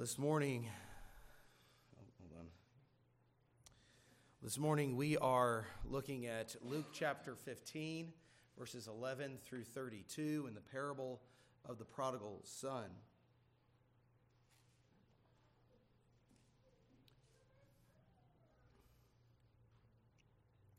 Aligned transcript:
This 0.00 0.18
morning, 0.18 0.66
hold 2.18 2.32
on. 2.40 2.46
This 4.42 4.56
morning 4.56 4.96
we 4.96 5.18
are 5.18 5.66
looking 5.84 6.24
at 6.24 6.56
Luke 6.62 6.86
chapter 6.90 7.36
15, 7.36 8.10
verses 8.58 8.88
11 8.88 9.36
through 9.44 9.64
32, 9.64 10.46
in 10.48 10.54
the 10.54 10.60
parable 10.62 11.20
of 11.68 11.76
the 11.76 11.84
prodigal 11.84 12.40
son. 12.44 12.86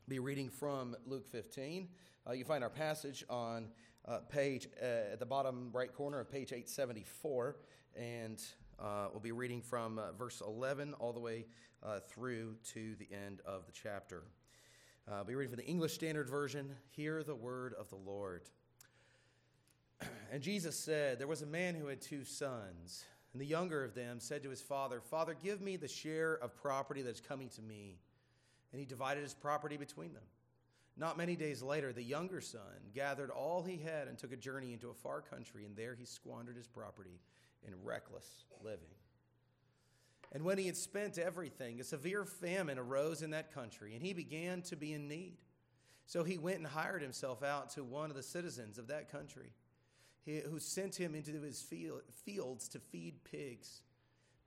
Be 0.08 0.18
reading 0.18 0.50
from 0.50 0.96
Luke 1.06 1.28
15. 1.28 1.86
Uh, 2.26 2.32
you 2.32 2.44
find 2.44 2.64
our 2.64 2.70
passage 2.70 3.24
on 3.30 3.68
uh, 4.04 4.18
page 4.28 4.66
uh, 4.82 5.12
at 5.12 5.20
the 5.20 5.26
bottom 5.26 5.70
right 5.72 5.94
corner 5.94 6.18
of 6.18 6.28
page 6.28 6.48
874, 6.48 7.54
and 7.96 8.42
uh, 8.78 9.08
we'll 9.10 9.20
be 9.20 9.32
reading 9.32 9.62
from 9.62 9.98
uh, 9.98 10.12
verse 10.12 10.42
11 10.46 10.94
all 10.94 11.12
the 11.12 11.20
way 11.20 11.46
uh, 11.82 12.00
through 12.00 12.56
to 12.72 12.94
the 12.96 13.08
end 13.12 13.40
of 13.44 13.66
the 13.66 13.72
chapter. 13.72 14.24
Uh, 15.10 15.16
I'll 15.16 15.24
be 15.24 15.34
reading 15.34 15.50
from 15.50 15.64
the 15.64 15.68
English 15.68 15.94
Standard 15.94 16.28
Version. 16.28 16.74
Hear 16.90 17.22
the 17.22 17.34
word 17.34 17.74
of 17.78 17.88
the 17.88 17.96
Lord. 17.96 18.42
and 20.32 20.42
Jesus 20.42 20.78
said, 20.78 21.18
There 21.18 21.26
was 21.26 21.42
a 21.42 21.46
man 21.46 21.74
who 21.74 21.86
had 21.86 22.00
two 22.00 22.24
sons, 22.24 23.04
and 23.32 23.40
the 23.40 23.46
younger 23.46 23.84
of 23.84 23.94
them 23.94 24.20
said 24.20 24.42
to 24.42 24.50
his 24.50 24.62
father, 24.62 25.00
Father, 25.00 25.36
give 25.42 25.60
me 25.60 25.76
the 25.76 25.88
share 25.88 26.34
of 26.34 26.54
property 26.56 27.02
that 27.02 27.14
is 27.14 27.20
coming 27.20 27.48
to 27.50 27.62
me. 27.62 27.98
And 28.72 28.80
he 28.80 28.86
divided 28.86 29.22
his 29.22 29.34
property 29.34 29.76
between 29.76 30.12
them. 30.12 30.22
Not 30.96 31.16
many 31.16 31.36
days 31.36 31.62
later, 31.62 31.92
the 31.92 32.02
younger 32.02 32.40
son 32.40 32.60
gathered 32.94 33.30
all 33.30 33.62
he 33.62 33.78
had 33.78 34.08
and 34.08 34.18
took 34.18 34.32
a 34.32 34.36
journey 34.36 34.72
into 34.72 34.90
a 34.90 34.94
far 34.94 35.22
country, 35.22 35.64
and 35.64 35.74
there 35.74 35.94
he 35.94 36.04
squandered 36.04 36.56
his 36.56 36.66
property 36.66 37.20
in 37.66 37.74
reckless 37.84 38.44
living. 38.62 38.94
And 40.32 40.44
when 40.44 40.56
he 40.56 40.66
had 40.66 40.76
spent 40.76 41.18
everything, 41.18 41.80
a 41.80 41.84
severe 41.84 42.24
famine 42.24 42.78
arose 42.78 43.20
in 43.22 43.30
that 43.30 43.54
country, 43.54 43.94
and 43.94 44.02
he 44.02 44.14
began 44.14 44.62
to 44.62 44.76
be 44.76 44.94
in 44.94 45.06
need. 45.06 45.36
So 46.06 46.24
he 46.24 46.38
went 46.38 46.58
and 46.58 46.66
hired 46.66 47.02
himself 47.02 47.42
out 47.42 47.70
to 47.70 47.84
one 47.84 48.10
of 48.10 48.16
the 48.16 48.22
citizens 48.22 48.78
of 48.78 48.88
that 48.88 49.10
country, 49.10 49.50
who 50.24 50.58
sent 50.58 50.96
him 50.96 51.14
into 51.14 51.40
his 51.42 51.60
fields 52.24 52.68
to 52.68 52.78
feed 52.78 53.24
pigs. 53.24 53.82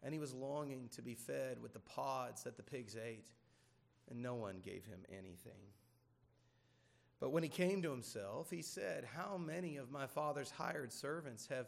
And 0.02 0.14
he 0.14 0.20
was 0.20 0.34
longing 0.34 0.90
to 0.94 1.02
be 1.02 1.16
fed 1.16 1.62
with 1.62 1.74
the 1.74 1.80
pods 1.80 2.44
that 2.44 2.58
the 2.58 2.64
pigs 2.64 2.96
ate, 2.96 3.30
and 4.10 4.22
no 4.22 4.36
one 4.36 4.58
gave 4.64 4.86
him 4.86 5.00
anything. 5.10 5.72
But 7.20 7.32
when 7.32 7.44
he 7.44 7.50
came 7.50 7.82
to 7.82 7.92
himself, 7.92 8.50
he 8.52 8.62
said, 8.62 9.08
How 9.16 9.38
many 9.38 9.78
of 9.78 9.92
my 9.92 10.06
father's 10.06 10.52
hired 10.52 10.92
servants 10.92 11.48
have 11.48 11.68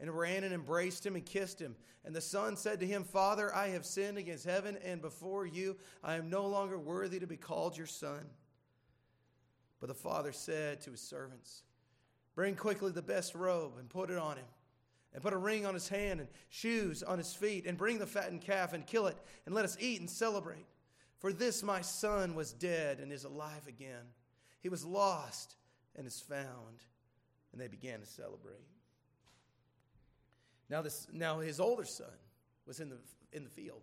and 0.00 0.10
ran 0.10 0.44
and 0.44 0.52
embraced 0.52 1.04
him 1.04 1.14
and 1.14 1.24
kissed 1.24 1.60
him. 1.60 1.76
And 2.04 2.14
the 2.14 2.20
son 2.20 2.56
said 2.56 2.80
to 2.80 2.86
him, 2.86 3.04
Father, 3.04 3.54
I 3.54 3.68
have 3.68 3.86
sinned 3.86 4.18
against 4.18 4.44
heaven 4.44 4.76
and 4.84 5.00
before 5.00 5.46
you. 5.46 5.76
I 6.02 6.16
am 6.16 6.28
no 6.28 6.46
longer 6.46 6.78
worthy 6.78 7.18
to 7.20 7.26
be 7.26 7.36
called 7.36 7.76
your 7.76 7.86
son. 7.86 8.26
But 9.80 9.88
the 9.88 9.94
father 9.94 10.32
said 10.32 10.80
to 10.82 10.90
his 10.90 11.00
servants, 11.00 11.62
Bring 12.34 12.56
quickly 12.56 12.90
the 12.90 13.02
best 13.02 13.34
robe 13.34 13.74
and 13.78 13.88
put 13.88 14.10
it 14.10 14.18
on 14.18 14.36
him, 14.36 14.46
and 15.12 15.22
put 15.22 15.32
a 15.32 15.38
ring 15.38 15.66
on 15.66 15.74
his 15.74 15.88
hand 15.88 16.20
and 16.20 16.28
shoes 16.48 17.02
on 17.02 17.18
his 17.18 17.32
feet, 17.32 17.64
and 17.66 17.78
bring 17.78 17.98
the 17.98 18.06
fattened 18.06 18.40
calf 18.40 18.72
and 18.72 18.86
kill 18.86 19.06
it, 19.06 19.16
and 19.46 19.54
let 19.54 19.64
us 19.64 19.76
eat 19.78 20.00
and 20.00 20.10
celebrate. 20.10 20.66
For 21.18 21.32
this 21.32 21.62
my 21.62 21.80
son 21.80 22.34
was 22.34 22.52
dead 22.52 22.98
and 22.98 23.12
is 23.12 23.24
alive 23.24 23.66
again. 23.68 24.04
He 24.60 24.68
was 24.68 24.84
lost 24.84 25.54
and 25.96 26.06
is 26.06 26.20
found. 26.20 26.82
And 27.52 27.60
they 27.60 27.68
began 27.68 28.00
to 28.00 28.06
celebrate. 28.06 28.66
Now, 30.70 30.82
this, 30.82 31.06
now 31.12 31.40
his 31.40 31.60
older 31.60 31.84
son 31.84 32.06
was 32.66 32.80
in 32.80 32.88
the, 32.88 32.98
in 33.32 33.44
the 33.44 33.50
field. 33.50 33.82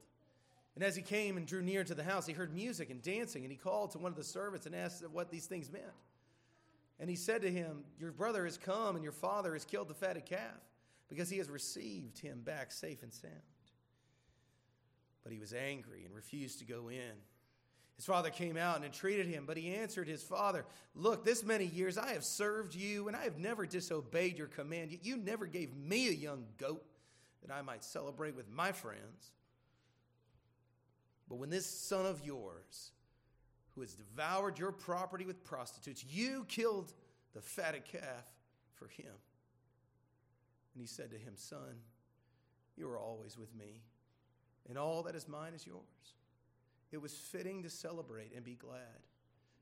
And 0.75 0.83
as 0.83 0.95
he 0.95 1.01
came 1.01 1.37
and 1.37 1.45
drew 1.45 1.61
near 1.61 1.83
to 1.83 1.93
the 1.93 2.03
house, 2.03 2.25
he 2.25 2.33
heard 2.33 2.53
music 2.53 2.89
and 2.89 3.01
dancing, 3.01 3.43
and 3.43 3.51
he 3.51 3.57
called 3.57 3.91
to 3.91 3.97
one 3.97 4.11
of 4.11 4.17
the 4.17 4.23
servants 4.23 4.65
and 4.65 4.75
asked 4.75 5.03
what 5.11 5.29
these 5.29 5.45
things 5.45 5.71
meant. 5.71 5.85
And 6.99 7.09
he 7.09 7.15
said 7.15 7.41
to 7.41 7.51
him, 7.51 7.83
Your 7.99 8.11
brother 8.11 8.45
has 8.45 8.57
come, 8.57 8.95
and 8.95 9.03
your 9.03 9.11
father 9.11 9.53
has 9.53 9.65
killed 9.65 9.89
the 9.89 9.93
fatted 9.93 10.25
calf, 10.25 10.61
because 11.09 11.29
he 11.29 11.39
has 11.39 11.49
received 11.49 12.19
him 12.19 12.41
back 12.41 12.71
safe 12.71 13.03
and 13.03 13.11
sound. 13.11 13.33
But 15.23 15.33
he 15.33 15.39
was 15.39 15.53
angry 15.53 16.05
and 16.05 16.15
refused 16.15 16.59
to 16.59 16.65
go 16.65 16.89
in. 16.89 17.11
His 18.01 18.07
father 18.07 18.31
came 18.31 18.57
out 18.57 18.78
and 18.78 18.85
entreated 18.85 19.28
him, 19.28 19.44
but 19.45 19.57
he 19.57 19.75
answered 19.75 20.07
his 20.07 20.23
father, 20.23 20.66
Look, 20.95 21.23
this 21.23 21.44
many 21.44 21.66
years 21.66 22.00
I 22.00 22.13
have 22.13 22.23
served 22.23 22.73
you, 22.73 23.07
and 23.07 23.16
I 23.16 23.25
have 23.25 23.38
never 23.38 23.67
disobeyed 23.67 24.39
your 24.39 24.47
command. 24.47 24.89
Yet 24.91 25.06
you 25.06 25.17
never 25.17 25.45
gave 25.45 25.75
me 25.75 26.07
a 26.07 26.11
young 26.11 26.45
goat 26.57 26.84
that 27.45 27.53
I 27.53 27.61
might 27.61 27.84
celebrate 27.84 28.35
with 28.35 28.50
my 28.50 28.72
friends. 28.72 29.29
But 31.29 31.35
when 31.35 31.51
this 31.51 31.67
son 31.67 32.07
of 32.07 32.25
yours, 32.25 32.90
who 33.75 33.81
has 33.81 33.94
devoured 33.94 34.57
your 34.57 34.72
property 34.72 35.25
with 35.25 35.44
prostitutes, 35.44 36.03
you 36.03 36.47
killed 36.47 36.91
the 37.35 37.41
fatted 37.41 37.85
calf 37.85 38.25
for 38.73 38.88
him. 38.88 39.13
And 40.73 40.81
he 40.81 40.88
said 40.88 41.11
to 41.11 41.17
him, 41.17 41.34
Son, 41.35 41.78
you 42.75 42.90
are 42.90 42.97
always 42.97 43.38
with 43.38 43.53
me, 43.53 43.84
and 44.67 44.75
all 44.75 45.03
that 45.03 45.13
is 45.13 45.28
mine 45.28 45.53
is 45.53 45.67
yours. 45.67 46.16
It 46.91 47.02
was 47.02 47.13
fitting 47.13 47.63
to 47.63 47.69
celebrate 47.69 48.34
and 48.35 48.44
be 48.44 48.56
glad. 48.56 49.06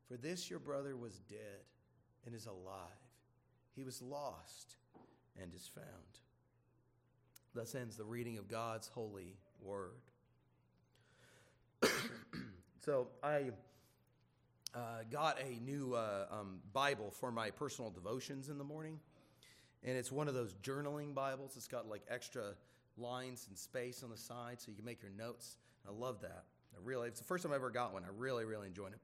For 0.08 0.18
this 0.18 0.50
your 0.50 0.60
brother 0.60 0.98
was 0.98 1.20
dead 1.30 1.66
and 2.26 2.34
is 2.34 2.48
alive. 2.48 2.88
He 3.76 3.84
was 3.84 4.02
lost 4.02 4.78
and 5.42 5.54
is 5.54 5.70
found. 5.74 5.86
Thus 7.54 7.76
ends 7.76 7.96
the 7.96 8.04
reading 8.04 8.38
of 8.38 8.48
God's 8.48 8.88
holy 8.88 9.38
word. 9.62 10.02
so 12.84 13.08
I 13.24 13.52
uh, 14.74 14.80
got 15.10 15.38
a 15.40 15.64
new 15.64 15.94
uh, 15.94 16.26
um, 16.32 16.60
Bible 16.74 17.12
for 17.12 17.32
my 17.32 17.52
personal 17.52 17.92
devotions 17.92 18.50
in 18.50 18.58
the 18.58 18.64
morning. 18.64 19.00
And 19.84 19.98
it's 19.98 20.12
one 20.12 20.28
of 20.28 20.34
those 20.34 20.56
journaling 20.56 21.14
Bibles. 21.14 21.56
It's 21.56 21.68
got 21.68 21.88
like 21.88 22.02
extra 22.10 22.54
lines 22.98 23.46
and 23.48 23.58
space 23.58 24.04
on 24.04 24.10
the 24.10 24.18
side 24.18 24.60
so 24.60 24.70
you 24.70 24.76
can 24.76 24.86
make 24.86 25.02
your 25.02 25.12
notes. 25.12 25.58
I 25.88 25.92
love 25.92 26.22
that. 26.22 26.44
I 26.80 26.88
really, 26.88 27.08
it's 27.08 27.20
the 27.20 27.26
first 27.26 27.44
time 27.44 27.52
I 27.52 27.56
ever 27.56 27.70
got 27.70 27.94
one. 27.94 28.04
I 28.04 28.08
really, 28.18 28.46
really 28.46 28.68
enjoyed 28.68 28.94
it. 28.94 29.00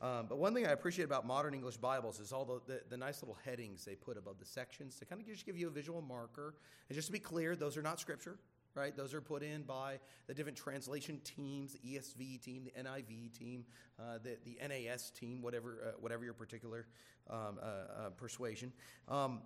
Um, 0.00 0.26
but 0.28 0.38
one 0.38 0.54
thing 0.54 0.66
I 0.66 0.70
appreciate 0.70 1.06
about 1.06 1.26
modern 1.26 1.54
English 1.54 1.76
Bibles 1.76 2.20
is 2.20 2.32
all 2.32 2.44
the, 2.44 2.60
the, 2.72 2.80
the, 2.88 2.96
nice 2.96 3.20
little 3.20 3.36
headings 3.44 3.84
they 3.84 3.96
put 3.96 4.16
above 4.16 4.38
the 4.38 4.44
sections 4.44 4.96
to 5.00 5.04
kind 5.04 5.20
of 5.20 5.26
just 5.26 5.44
give 5.44 5.56
you 5.56 5.66
a 5.66 5.70
visual 5.70 6.00
marker. 6.00 6.54
And 6.88 6.94
just 6.94 7.08
to 7.08 7.12
be 7.12 7.18
clear, 7.18 7.56
those 7.56 7.76
are 7.76 7.82
not 7.82 7.98
scripture, 7.98 8.38
right? 8.76 8.96
Those 8.96 9.12
are 9.12 9.20
put 9.20 9.42
in 9.42 9.62
by 9.62 9.98
the 10.28 10.34
different 10.34 10.56
translation 10.56 11.20
teams, 11.24 11.72
the 11.72 11.80
ESV 11.80 12.40
team, 12.40 12.64
the 12.64 12.80
NIV 12.80 13.36
team, 13.36 13.64
uh, 13.98 14.18
the, 14.22 14.36
the 14.44 14.58
NAS 14.68 15.10
team, 15.10 15.42
whatever, 15.42 15.80
uh, 15.84 15.90
whatever 16.00 16.24
your 16.24 16.34
particular 16.34 16.86
um, 17.28 17.58
uh, 17.60 17.64
uh 17.64 18.10
persuasion. 18.10 18.72
Um, 19.08 19.40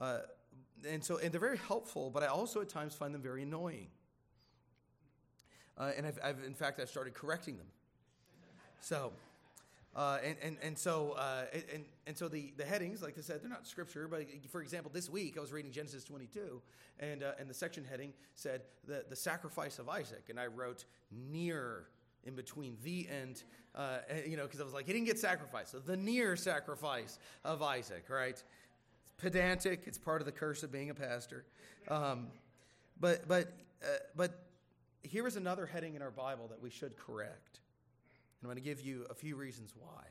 uh, 0.00 0.18
and 0.88 1.02
so, 1.02 1.18
and 1.18 1.32
they're 1.32 1.40
very 1.40 1.58
helpful, 1.58 2.08
but 2.10 2.22
I 2.22 2.26
also 2.26 2.60
at 2.60 2.68
times 2.68 2.94
find 2.94 3.12
them 3.12 3.22
very 3.22 3.42
annoying. 3.42 3.88
Uh, 5.78 5.90
and 5.96 6.06
I've, 6.06 6.18
I've, 6.22 6.44
in 6.44 6.54
fact, 6.54 6.80
I've 6.80 6.88
started 6.88 7.14
correcting 7.14 7.56
them. 7.56 7.66
So, 8.80 9.12
uh, 9.94 10.18
and, 10.24 10.36
and, 10.42 10.56
and 10.62 10.78
so, 10.78 11.12
uh, 11.12 11.44
and, 11.52 11.84
and 12.06 12.16
so 12.16 12.28
the, 12.28 12.52
the 12.56 12.64
headings, 12.64 13.02
like 13.02 13.16
I 13.18 13.20
said, 13.20 13.42
they're 13.42 13.50
not 13.50 13.66
scripture, 13.66 14.08
but 14.08 14.26
for 14.50 14.62
example, 14.62 14.90
this 14.92 15.10
week 15.10 15.36
I 15.36 15.40
was 15.40 15.52
reading 15.52 15.70
Genesis 15.70 16.04
22, 16.04 16.62
and, 17.00 17.22
uh, 17.22 17.32
and 17.38 17.48
the 17.48 17.54
section 17.54 17.84
heading 17.84 18.12
said 18.34 18.62
the, 18.86 19.04
the 19.08 19.16
sacrifice 19.16 19.78
of 19.78 19.88
Isaac, 19.88 20.24
and 20.30 20.40
I 20.40 20.46
wrote 20.46 20.84
near 21.30 21.84
in 22.24 22.34
between 22.34 22.76
the 22.82 23.06
and, 23.10 23.42
uh, 23.74 23.98
you 24.26 24.36
know, 24.36 24.44
because 24.44 24.60
I 24.60 24.64
was 24.64 24.72
like, 24.72 24.86
he 24.86 24.92
didn't 24.92 25.06
get 25.06 25.18
sacrificed. 25.18 25.72
So 25.72 25.78
the 25.78 25.96
near 25.96 26.36
sacrifice 26.36 27.18
of 27.44 27.62
Isaac, 27.62 28.04
right? 28.08 28.30
It's 28.30 28.44
pedantic, 29.18 29.82
it's 29.86 29.98
part 29.98 30.22
of 30.22 30.26
the 30.26 30.32
curse 30.32 30.62
of 30.62 30.72
being 30.72 30.90
a 30.90 30.94
pastor. 30.94 31.44
Um, 31.88 32.28
but, 33.00 33.26
but, 33.28 33.52
uh, 33.82 33.98
but 34.16 34.38
here 35.02 35.26
is 35.26 35.36
another 35.36 35.66
heading 35.66 35.94
in 35.94 36.02
our 36.02 36.10
Bible 36.10 36.48
that 36.48 36.60
we 36.60 36.70
should 36.70 36.96
correct. 36.96 37.60
And 38.40 38.44
I'm 38.44 38.46
going 38.46 38.56
to 38.56 38.62
give 38.62 38.80
you 38.80 39.06
a 39.10 39.14
few 39.14 39.36
reasons 39.36 39.74
why. 39.76 40.04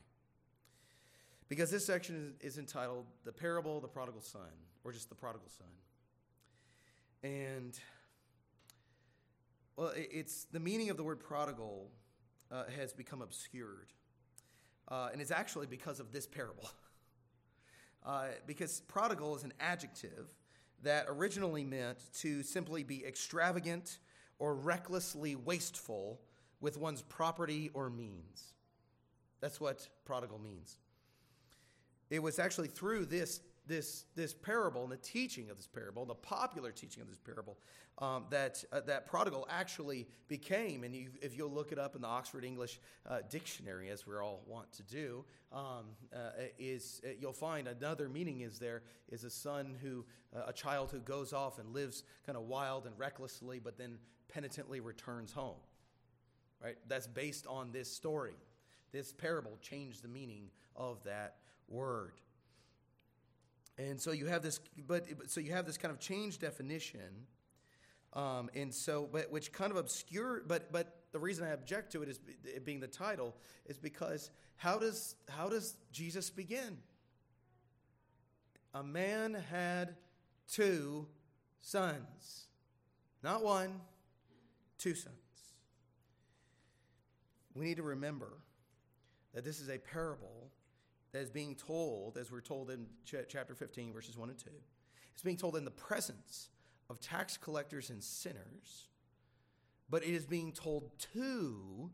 Because 1.49 1.69
this 1.69 1.85
section 1.85 2.33
is, 2.41 2.53
is 2.53 2.57
entitled 2.57 3.05
The 3.25 3.31
Parable 3.31 3.77
of 3.77 3.81
the 3.81 3.87
Prodigal 3.87 4.21
Son, 4.21 4.41
or 4.83 4.91
just 4.91 5.09
the 5.09 5.15
Prodigal 5.15 5.49
Son. 5.49 5.67
And, 7.23 7.79
well, 9.75 9.91
it's 9.95 10.45
the 10.45 10.59
meaning 10.59 10.89
of 10.89 10.97
the 10.97 11.03
word 11.03 11.19
prodigal 11.19 11.89
uh, 12.51 12.63
has 12.77 12.93
become 12.93 13.21
obscured. 13.21 13.91
Uh, 14.87 15.09
and 15.11 15.21
it's 15.21 15.31
actually 15.31 15.67
because 15.67 15.99
of 15.99 16.11
this 16.11 16.27
parable. 16.27 16.69
Uh, 18.03 18.29
because 18.47 18.81
prodigal 18.87 19.35
is 19.35 19.43
an 19.43 19.53
adjective 19.59 20.33
that 20.81 21.05
originally 21.07 21.63
meant 21.63 21.99
to 22.11 22.41
simply 22.41 22.83
be 22.83 23.05
extravagant 23.05 23.99
or 24.41 24.55
recklessly 24.55 25.35
wasteful 25.35 26.19
with 26.61 26.75
one's 26.75 27.03
property 27.03 27.69
or 27.75 27.91
means. 27.91 28.53
That's 29.39 29.61
what 29.61 29.87
prodigal 30.03 30.39
means. 30.39 30.77
It 32.09 32.23
was 32.23 32.39
actually 32.39 32.69
through 32.69 33.05
this 33.05 33.39
this, 33.67 34.05
this 34.15 34.33
parable 34.33 34.83
and 34.83 34.91
the 34.91 34.97
teaching 34.97 35.49
of 35.49 35.57
this 35.57 35.67
parable, 35.67 36.05
the 36.05 36.15
popular 36.15 36.71
teaching 36.71 37.01
of 37.01 37.09
this 37.09 37.19
parable, 37.19 37.57
um, 37.99 38.25
that, 38.29 38.63
uh, 38.71 38.81
that 38.81 39.05
prodigal 39.05 39.47
actually 39.49 40.07
became, 40.27 40.83
and 40.83 40.95
you, 40.95 41.09
if 41.21 41.37
you'll 41.37 41.51
look 41.51 41.71
it 41.71 41.77
up 41.77 41.95
in 41.95 42.01
the 42.01 42.07
Oxford 42.07 42.43
English 42.43 42.79
uh, 43.07 43.19
Dictionary, 43.29 43.89
as 43.89 44.07
we're 44.07 44.23
all 44.23 44.43
want 44.47 44.71
to 44.73 44.83
do, 44.83 45.23
um, 45.53 45.85
uh, 46.13 46.31
is 46.57 47.01
uh, 47.05 47.09
you'll 47.19 47.33
find 47.33 47.67
another 47.67 48.09
meaning 48.09 48.41
is 48.41 48.57
there 48.57 48.81
is 49.09 49.23
a 49.23 49.29
son 49.29 49.77
who, 49.81 50.03
uh, 50.35 50.45
a 50.47 50.53
child 50.53 50.91
who 50.91 50.99
goes 50.99 51.31
off 51.31 51.59
and 51.59 51.73
lives 51.73 52.03
kind 52.25 52.37
of 52.37 52.45
wild 52.45 52.87
and 52.87 52.97
recklessly, 52.97 53.59
but 53.59 53.77
then 53.77 53.97
penitently 54.31 54.79
returns 54.79 55.31
home. 55.31 55.59
Right? 56.63 56.77
That's 56.87 57.07
based 57.07 57.47
on 57.47 57.71
this 57.71 57.91
story. 57.91 58.35
This 58.91 59.11
parable 59.13 59.57
changed 59.61 60.03
the 60.03 60.07
meaning 60.07 60.49
of 60.75 61.03
that 61.03 61.37
word. 61.67 62.13
And 63.77 63.99
so 63.99 64.11
you 64.11 64.27
have 64.27 64.43
this, 64.43 64.59
but 64.87 65.05
so 65.27 65.39
you 65.39 65.53
have 65.53 65.65
this 65.65 65.77
kind 65.77 65.91
of 65.91 65.99
change 65.99 66.39
definition, 66.39 67.25
um, 68.13 68.49
and 68.53 68.73
so 68.73 69.07
but 69.11 69.31
which 69.31 69.51
kind 69.51 69.71
of 69.71 69.77
obscure. 69.77 70.43
But 70.45 70.71
but 70.71 71.01
the 71.11 71.19
reason 71.19 71.47
I 71.47 71.51
object 71.51 71.93
to 71.93 72.03
it 72.03 72.09
is 72.09 72.19
it 72.43 72.65
being 72.65 72.79
the 72.79 72.87
title 72.87 73.35
is 73.65 73.77
because 73.77 74.29
how 74.57 74.77
does 74.77 75.15
how 75.29 75.49
does 75.49 75.77
Jesus 75.91 76.29
begin? 76.29 76.77
A 78.73 78.83
man 78.83 79.33
had 79.49 79.95
two 80.47 81.07
sons, 81.59 82.47
not 83.23 83.43
one, 83.43 83.81
two 84.81 84.95
sons. 84.95 85.15
We 87.53 87.65
need 87.65 87.77
to 87.77 87.83
remember 87.83 88.39
that 89.33 89.45
this 89.45 89.59
is 89.59 89.69
a 89.69 89.77
parable 89.77 90.51
that 91.11 91.19
is 91.19 91.29
being 91.29 91.55
told, 91.55 92.17
as 92.17 92.31
we're 92.31 92.41
told 92.41 92.71
in 92.71 92.87
ch- 93.05 93.27
chapter 93.27 93.53
15, 93.53 93.93
verses 93.93 94.17
1 94.17 94.29
and 94.29 94.39
2. 94.39 94.49
It's 95.13 95.21
being 95.21 95.37
told 95.37 95.55
in 95.55 95.65
the 95.65 95.71
presence 95.71 96.49
of 96.89 96.99
tax 96.99 97.37
collectors 97.37 97.89
and 97.89 98.03
sinners, 98.03 98.87
but 99.89 100.03
it 100.03 100.09
is 100.09 100.25
being 100.25 100.51
told 100.51 100.89
to 101.13 101.91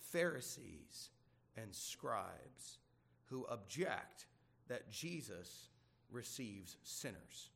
Pharisees 0.00 1.10
and 1.56 1.74
scribes 1.74 2.78
who 3.26 3.44
object 3.50 4.26
that 4.68 4.90
Jesus 4.90 5.68
receives 6.10 6.76
sinners. 6.82 7.50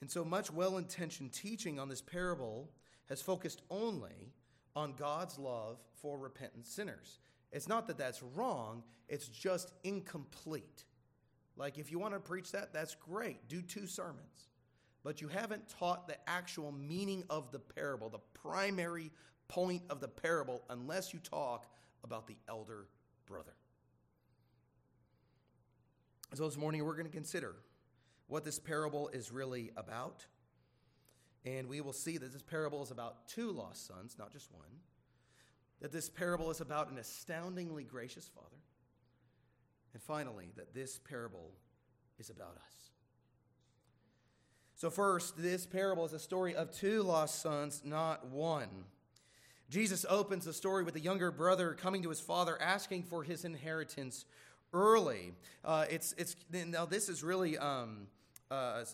And 0.00 0.10
so 0.10 0.24
much 0.24 0.52
well 0.52 0.78
intentioned 0.78 1.32
teaching 1.32 1.78
on 1.78 1.88
this 1.88 2.02
parable 2.02 2.70
has 3.08 3.20
focused 3.20 3.62
only 3.70 4.32
on 4.76 4.94
God's 4.94 5.38
love 5.38 5.78
for 6.00 6.18
repentant 6.18 6.66
sinners. 6.66 7.18
It's 7.50 7.68
not 7.68 7.86
that 7.88 7.98
that's 7.98 8.22
wrong, 8.22 8.84
it's 9.08 9.26
just 9.28 9.72
incomplete. 9.82 10.84
Like, 11.56 11.78
if 11.78 11.90
you 11.90 11.98
want 11.98 12.14
to 12.14 12.20
preach 12.20 12.52
that, 12.52 12.72
that's 12.72 12.94
great. 12.94 13.48
Do 13.48 13.60
two 13.62 13.86
sermons. 13.86 14.48
But 15.02 15.20
you 15.20 15.28
haven't 15.28 15.68
taught 15.68 16.06
the 16.06 16.16
actual 16.28 16.70
meaning 16.70 17.24
of 17.30 17.50
the 17.50 17.58
parable, 17.58 18.08
the 18.08 18.20
primary 18.34 19.10
point 19.48 19.82
of 19.90 20.00
the 20.00 20.08
parable, 20.08 20.62
unless 20.70 21.12
you 21.12 21.18
talk 21.18 21.66
about 22.04 22.28
the 22.28 22.36
elder 22.48 22.86
brother. 23.26 23.54
So, 26.34 26.44
this 26.44 26.58
morning 26.58 26.84
we're 26.84 26.94
going 26.94 27.06
to 27.06 27.12
consider 27.12 27.56
what 28.28 28.44
this 28.44 28.58
parable 28.58 29.08
is 29.08 29.32
really 29.32 29.72
about. 29.76 30.24
And 31.44 31.68
we 31.68 31.80
will 31.80 31.92
see 31.92 32.18
that 32.18 32.32
this 32.32 32.42
parable 32.42 32.82
is 32.82 32.90
about 32.90 33.26
two 33.28 33.50
lost 33.50 33.86
sons, 33.86 34.16
not 34.18 34.32
just 34.32 34.52
one 34.52 34.78
that 35.80 35.92
this 35.92 36.08
parable 36.08 36.50
is 36.50 36.60
about 36.60 36.90
an 36.90 36.98
astoundingly 36.98 37.84
gracious 37.84 38.28
Father. 38.34 38.56
And 39.94 40.02
finally, 40.02 40.50
that 40.56 40.74
this 40.74 40.98
parable 40.98 41.52
is 42.18 42.30
about 42.30 42.56
us. 42.56 42.90
So, 44.74 44.90
first, 44.90 45.36
this 45.36 45.66
parable 45.66 46.04
is 46.04 46.12
a 46.12 46.18
story 46.18 46.54
of 46.54 46.70
two 46.70 47.02
lost 47.02 47.40
sons, 47.40 47.82
not 47.84 48.26
one. 48.28 48.84
Jesus 49.70 50.06
opens 50.08 50.44
the 50.44 50.52
story 50.52 50.82
with 50.82 50.94
the 50.94 51.00
younger 51.00 51.30
brother 51.30 51.74
coming 51.74 52.02
to 52.02 52.08
his 52.08 52.20
father 52.20 52.60
asking 52.60 53.04
for 53.04 53.22
his 53.22 53.44
inheritance 53.44 54.24
early. 54.72 55.32
Uh, 55.64 55.84
it's, 55.90 56.14
it's, 56.16 56.36
now, 56.52 56.86
this 56.86 57.08
is 57.08 57.22
really 57.22 57.58
um, 57.58 58.06
uh, 58.50 58.84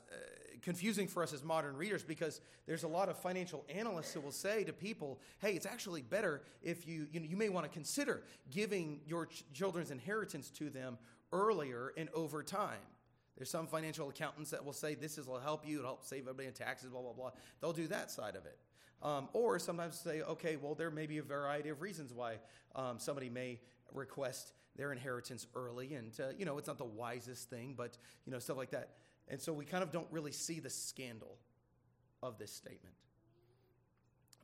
confusing 0.63 1.07
for 1.07 1.23
us 1.23 1.33
as 1.33 1.45
modern 1.45 1.77
readers 1.77 2.03
because 2.03 2.41
there's 2.67 2.83
a 2.83 2.89
lot 2.89 3.09
of 3.09 3.17
financial 3.19 3.65
analysts 3.69 4.13
who 4.13 4.21
will 4.21 4.33
say 4.33 4.65
to 4.65 4.73
people, 4.73 5.21
hey, 5.41 5.53
it's 5.53 5.67
actually 5.67 6.03
better 6.03 6.43
if 6.63 6.87
you, 6.87 7.07
you, 7.13 7.21
know, 7.21 7.27
you 7.27 7.37
may 7.37 7.49
want 7.49 7.65
to 7.65 7.71
consider 7.71 8.23
giving 8.51 9.01
your 9.07 9.27
ch- 9.27 9.45
children's 9.53 9.91
inheritance 9.91 10.51
to 10.51 10.71
them 10.71 10.99
earlier 11.33 11.93
and 11.97 12.09
over 12.15 12.43
time. 12.43 12.79
There's 13.37 13.51
some 13.51 13.67
financial 13.67 14.09
accountants 14.09 14.51
that 14.51 14.65
will 14.65 14.73
say 14.73 14.95
this 14.95 15.19
is 15.19 15.27
will 15.27 15.41
help 15.41 15.67
you, 15.67 15.79
it'll 15.79 15.91
help 15.91 16.05
save 16.05 16.23
everybody 16.23 16.49
in 16.49 16.55
taxes, 16.55 16.91
blah, 16.91 17.03
blah, 17.03 17.13
blah. 17.13 17.31
They'll 17.61 17.73
do 17.73 17.89
that 17.89 18.11
side 18.11 18.37
of 18.37 18.47
it. 18.47 18.59
Um, 19.03 19.29
or 19.33 19.59
sometimes 19.59 19.99
say, 19.99 20.23
okay, 20.23 20.57
well, 20.57 20.75
there 20.75 20.91
may 20.91 21.07
be 21.07 21.19
a 21.19 21.23
variety 21.23 21.69
of 21.69 21.83
reasons 21.83 22.13
why 22.15 22.37
um, 22.75 22.99
somebody 22.99 23.29
may 23.29 23.61
request 23.93 24.53
their 24.77 24.93
inheritance 24.93 25.47
early. 25.55 25.95
And, 25.95 26.13
uh, 26.19 26.29
you 26.39 26.45
know, 26.45 26.59
it's 26.59 26.69
not 26.69 26.79
the 26.79 26.85
wisest 26.85 27.51
thing, 27.51 27.75
but, 27.77 27.99
you 28.25 28.33
know, 28.33 28.39
stuff 28.39 28.57
like 28.57 28.71
that. 28.71 28.91
And 29.29 29.41
so 29.41 29.53
we 29.53 29.65
kind 29.65 29.83
of 29.83 29.91
don't 29.91 30.07
really 30.11 30.33
see 30.33 30.61
the 30.61 30.71
scandal 30.71 31.39
of 32.23 32.39
this 32.39 32.53
statement. 32.53 32.95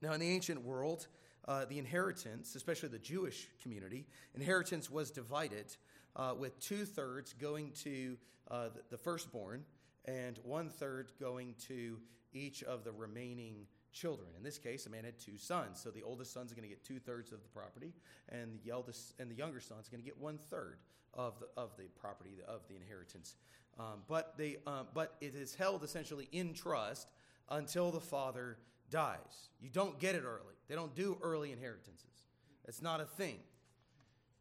Now, 0.03 0.13
in 0.13 0.21
the 0.21 0.29
ancient 0.29 0.63
world, 0.65 1.07
uh, 1.47 1.67
the 1.67 1.79
inheritance, 1.79 2.55
especially 2.55 2.89
the 2.89 2.99
Jewish 2.99 3.49
community, 3.63 4.07
inheritance 4.35 4.91
was 4.91 5.11
divided 5.11 5.77
uh, 6.17 6.35
with 6.39 6.59
two 6.61 6.85
thirds 6.85 7.35
going 7.35 7.73
to 7.83 8.17
uh, 8.51 8.69
the, 8.91 8.97
firstborn 8.97 9.65
and 10.07 10.39
one 10.43 10.69
third 10.69 11.13
going 11.21 11.55
to 11.69 11.99
each 12.33 12.63
of 12.63 12.85
the 12.85 12.93
remaining 12.93 13.67
children. 13.93 14.29
In 14.37 14.43
this 14.43 14.59
case, 14.59 14.87
a 14.87 14.91
man 14.91 15.05
had 15.05 15.19
two 15.19 15.37
sons, 15.37 15.81
so 15.81 15.91
the 15.91 16.03
oldest 16.03 16.33
son's 16.33 16.53
going 16.53 16.63
to 16.63 16.69
get 16.69 16.85
two 16.85 16.99
thirds 16.99 17.33
of 17.33 17.43
the 17.43 17.49
property, 17.49 17.93
and 18.29 18.59
the 18.65 18.71
eldest 18.71 19.15
and 19.19 19.31
the 19.31 19.35
younger 19.35 19.61
son's 19.61 19.89
going 19.89 20.01
to 20.01 20.07
get 20.07 20.19
one 20.19 20.39
third 20.39 20.79
of 21.15 21.39
the 21.41 21.47
of 21.57 21.71
the 21.77 21.89
property 22.01 22.39
of 22.47 22.61
the 22.69 22.77
inheritance. 22.77 23.35
Um, 23.81 24.03
but, 24.09 24.35
they, 24.37 24.59
um, 24.67 24.89
but 24.93 25.15
it 25.23 25.35
is 25.35 25.55
held 25.55 25.83
essentially 25.83 26.29
in 26.33 26.53
trust 26.53 27.09
until 27.49 27.91
the 27.91 28.01
father 28.01 28.59
dies. 28.91 29.49
You 29.59 29.71
don't 29.71 29.99
get 29.99 30.15
it 30.15 30.23
early. 30.23 30.55
They 30.69 30.75
don't 30.75 30.95
do 30.95 31.17
early 31.23 31.51
inheritances. 31.51 32.27
It's 32.69 32.83
not 32.83 33.01
a 33.01 33.07
thing. 33.07 33.39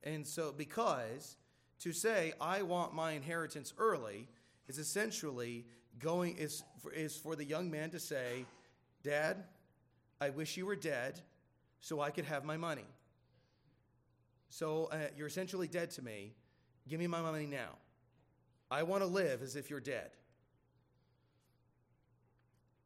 And 0.04 0.28
so, 0.28 0.54
because 0.56 1.38
to 1.80 1.94
say, 1.94 2.34
I 2.42 2.64
want 2.64 2.94
my 2.94 3.14
inheritance 3.14 3.74
early, 3.78 4.28
is 4.68 4.78
essentially 4.78 5.66
going, 6.00 6.38
is 6.38 6.64
for, 6.82 6.92
is 6.92 7.16
for 7.16 7.38
the 7.38 7.46
young 7.46 7.72
man 7.72 7.92
to 7.92 8.00
say, 8.00 8.46
Dad, 9.04 9.38
I 10.20 10.32
wish 10.32 10.58
you 10.58 10.66
were 10.66 10.76
dead 10.76 11.22
so 11.80 12.02
I 12.02 12.10
could 12.10 12.26
have 12.26 12.44
my 12.44 12.58
money. 12.58 12.86
So 14.50 14.90
uh, 14.92 14.98
you're 15.16 15.28
essentially 15.28 15.68
dead 15.68 15.92
to 15.92 16.02
me. 16.02 16.34
Give 16.90 17.00
me 17.00 17.08
my 17.08 17.22
money 17.22 17.46
now. 17.46 17.78
I 18.72 18.84
want 18.84 19.02
to 19.02 19.08
live 19.08 19.42
as 19.42 19.56
if 19.56 19.70
you're 19.70 19.80
dead. 19.80 20.12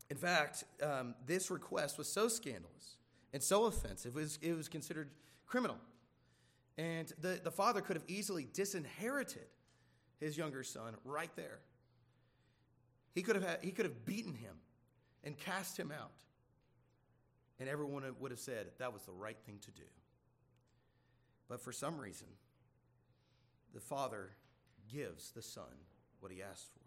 In 0.09 0.17
fact, 0.17 0.63
um, 0.81 1.15
this 1.25 1.49
request 1.49 1.97
was 1.97 2.07
so 2.07 2.27
scandalous 2.27 2.97
and 3.33 3.41
so 3.41 3.65
offensive, 3.65 4.15
it 4.15 4.19
was, 4.19 4.39
it 4.41 4.55
was 4.55 4.67
considered 4.67 5.09
criminal. 5.47 5.77
And 6.77 7.11
the, 7.19 7.39
the 7.43 7.51
father 7.51 7.81
could 7.81 7.95
have 7.95 8.05
easily 8.07 8.47
disinherited 8.53 9.47
his 10.19 10.37
younger 10.37 10.63
son 10.63 10.95
right 11.03 11.35
there. 11.35 11.59
He 13.13 13.21
could 13.21 13.35
have, 13.35 13.45
had, 13.45 13.59
he 13.61 13.71
could 13.71 13.85
have 13.85 14.05
beaten 14.05 14.33
him 14.33 14.55
and 15.23 15.37
cast 15.37 15.77
him 15.77 15.91
out. 15.91 16.11
And 17.59 17.69
everyone 17.69 18.03
would 18.19 18.31
have 18.31 18.39
said 18.39 18.67
that 18.79 18.93
was 18.93 19.03
the 19.03 19.11
right 19.11 19.37
thing 19.45 19.59
to 19.61 19.71
do. 19.71 19.83
But 21.47 21.61
for 21.61 21.71
some 21.71 21.97
reason, 21.99 22.27
the 23.73 23.79
father 23.79 24.31
gives 24.91 25.31
the 25.31 25.41
son 25.41 25.63
what 26.19 26.31
he 26.31 26.41
asked 26.41 26.69
for. 26.73 26.79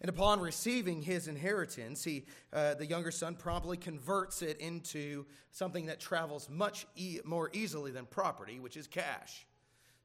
And 0.00 0.08
upon 0.08 0.40
receiving 0.40 1.02
his 1.02 1.28
inheritance, 1.28 2.02
he, 2.02 2.24
uh, 2.52 2.74
the 2.74 2.86
younger 2.86 3.10
son 3.10 3.34
promptly 3.34 3.76
converts 3.76 4.40
it 4.40 4.58
into 4.58 5.26
something 5.50 5.86
that 5.86 6.00
travels 6.00 6.48
much 6.48 6.86
e- 6.96 7.20
more 7.24 7.50
easily 7.52 7.90
than 7.90 8.06
property, 8.06 8.60
which 8.60 8.78
is 8.78 8.86
cash. 8.86 9.46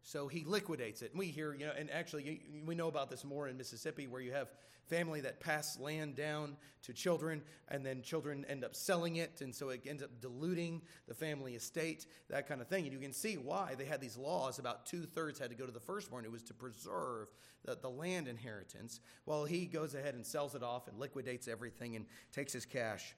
So 0.05 0.27
he 0.27 0.43
liquidates 0.45 1.01
it. 1.01 1.11
And 1.11 1.19
we 1.19 1.25
hear, 1.25 1.55
you 1.55 1.65
know, 1.65 1.73
and 1.75 1.89
actually 1.89 2.43
we 2.63 2.75
know 2.75 2.87
about 2.87 3.09
this 3.09 3.25
more 3.25 3.47
in 3.47 3.57
Mississippi 3.57 4.05
where 4.05 4.21
you 4.21 4.31
have 4.33 4.49
family 4.87 5.19
that 5.21 5.39
pass 5.39 5.79
land 5.79 6.15
down 6.15 6.57
to 6.83 6.93
children 6.93 7.41
and 7.69 7.83
then 7.83 8.03
children 8.03 8.45
end 8.47 8.63
up 8.63 8.75
selling 8.75 9.15
it 9.15 9.41
and 9.41 9.53
so 9.53 9.69
it 9.69 9.81
ends 9.87 10.03
up 10.03 10.11
diluting 10.21 10.79
the 11.07 11.15
family 11.15 11.55
estate, 11.55 12.05
that 12.29 12.47
kind 12.47 12.61
of 12.61 12.67
thing. 12.67 12.83
And 12.83 12.93
you 12.93 12.99
can 12.99 13.13
see 13.13 13.37
why 13.37 13.73
they 13.75 13.85
had 13.85 13.99
these 13.99 14.15
laws 14.15 14.59
about 14.59 14.85
two 14.85 15.07
thirds 15.07 15.39
had 15.39 15.49
to 15.49 15.55
go 15.55 15.65
to 15.65 15.71
the 15.71 15.79
firstborn. 15.79 16.23
It 16.23 16.31
was 16.31 16.43
to 16.43 16.53
preserve 16.53 17.29
the, 17.63 17.75
the 17.75 17.89
land 17.89 18.27
inheritance. 18.27 18.99
Well, 19.25 19.45
he 19.45 19.65
goes 19.65 19.95
ahead 19.95 20.13
and 20.13 20.23
sells 20.23 20.53
it 20.53 20.61
off 20.61 20.87
and 20.87 20.99
liquidates 20.99 21.47
everything 21.47 21.95
and 21.95 22.05
takes 22.31 22.53
his 22.53 22.67
cash. 22.67 23.15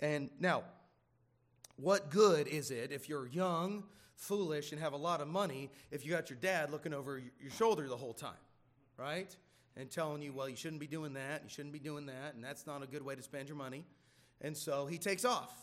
And 0.00 0.28
now, 0.38 0.64
what 1.76 2.10
good 2.10 2.46
is 2.46 2.70
it 2.70 2.92
if 2.92 3.08
you're 3.08 3.26
young, 3.26 3.84
foolish, 4.16 4.72
and 4.72 4.80
have 4.80 4.92
a 4.92 4.98
lot 4.98 5.20
of 5.20 5.28
money 5.28 5.70
if 5.90 6.04
you 6.04 6.12
got 6.12 6.30
your 6.30 6.38
dad 6.40 6.70
looking 6.70 6.92
over 6.92 7.18
your 7.40 7.50
shoulder 7.50 7.86
the 7.86 7.96
whole 7.96 8.14
time, 8.14 8.32
right? 8.96 9.34
And 9.76 9.90
telling 9.90 10.22
you, 10.22 10.32
well, 10.32 10.48
you 10.48 10.56
shouldn't 10.56 10.80
be 10.80 10.86
doing 10.86 11.12
that, 11.14 11.42
you 11.44 11.50
shouldn't 11.50 11.72
be 11.72 11.78
doing 11.78 12.06
that, 12.06 12.34
and 12.34 12.42
that's 12.42 12.66
not 12.66 12.82
a 12.82 12.86
good 12.86 13.02
way 13.02 13.14
to 13.14 13.22
spend 13.22 13.48
your 13.48 13.58
money. 13.58 13.84
And 14.40 14.56
so 14.56 14.86
he 14.86 14.98
takes 14.98 15.24
off. 15.24 15.54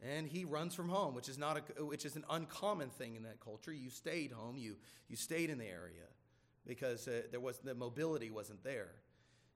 And 0.00 0.28
he 0.28 0.44
runs 0.44 0.76
from 0.76 0.88
home, 0.88 1.14
which 1.14 1.28
is, 1.28 1.38
not 1.38 1.60
a, 1.76 1.84
which 1.84 2.04
is 2.04 2.14
an 2.14 2.24
uncommon 2.30 2.88
thing 2.88 3.16
in 3.16 3.24
that 3.24 3.40
culture. 3.40 3.72
You 3.72 3.90
stayed 3.90 4.30
home, 4.30 4.56
you, 4.56 4.76
you 5.08 5.16
stayed 5.16 5.50
in 5.50 5.58
the 5.58 5.66
area 5.66 6.06
because 6.64 7.08
uh, 7.08 7.22
there 7.32 7.40
was, 7.40 7.58
the 7.58 7.74
mobility 7.74 8.30
wasn't 8.30 8.62
there. 8.62 8.92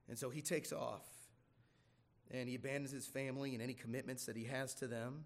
And 0.09 0.19
so 0.19 0.31
he 0.31 0.43
takes 0.43 0.73
off 0.73 1.07
and 2.33 2.49
he 2.49 2.57
abandons 2.57 2.91
his 2.91 3.07
family 3.07 3.53
and 3.55 3.63
any 3.63 3.75
commitments 3.75 4.27
that 4.27 4.37
he 4.37 4.45
has 4.45 4.75
to 4.75 4.89
them 4.89 5.25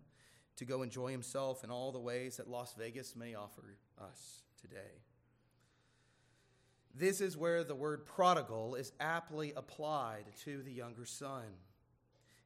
to 0.57 0.65
go 0.65 0.83
enjoy 0.83 1.11
himself 1.11 1.65
in 1.65 1.71
all 1.71 1.93
the 1.93 1.99
ways 1.99 2.37
that 2.37 2.49
Las 2.49 2.75
Vegas 2.79 3.15
may 3.15 3.35
offer 3.35 3.77
us 4.01 4.43
today. 4.61 5.03
This 6.95 7.21
is 7.21 7.37
where 7.37 7.63
the 7.63 7.75
word 7.75 8.07
prodigal 8.07 8.75
is 8.75 8.93
aptly 8.99 9.53
applied 9.55 10.25
to 10.45 10.63
the 10.63 10.73
younger 10.73 11.05
son. 11.05 11.45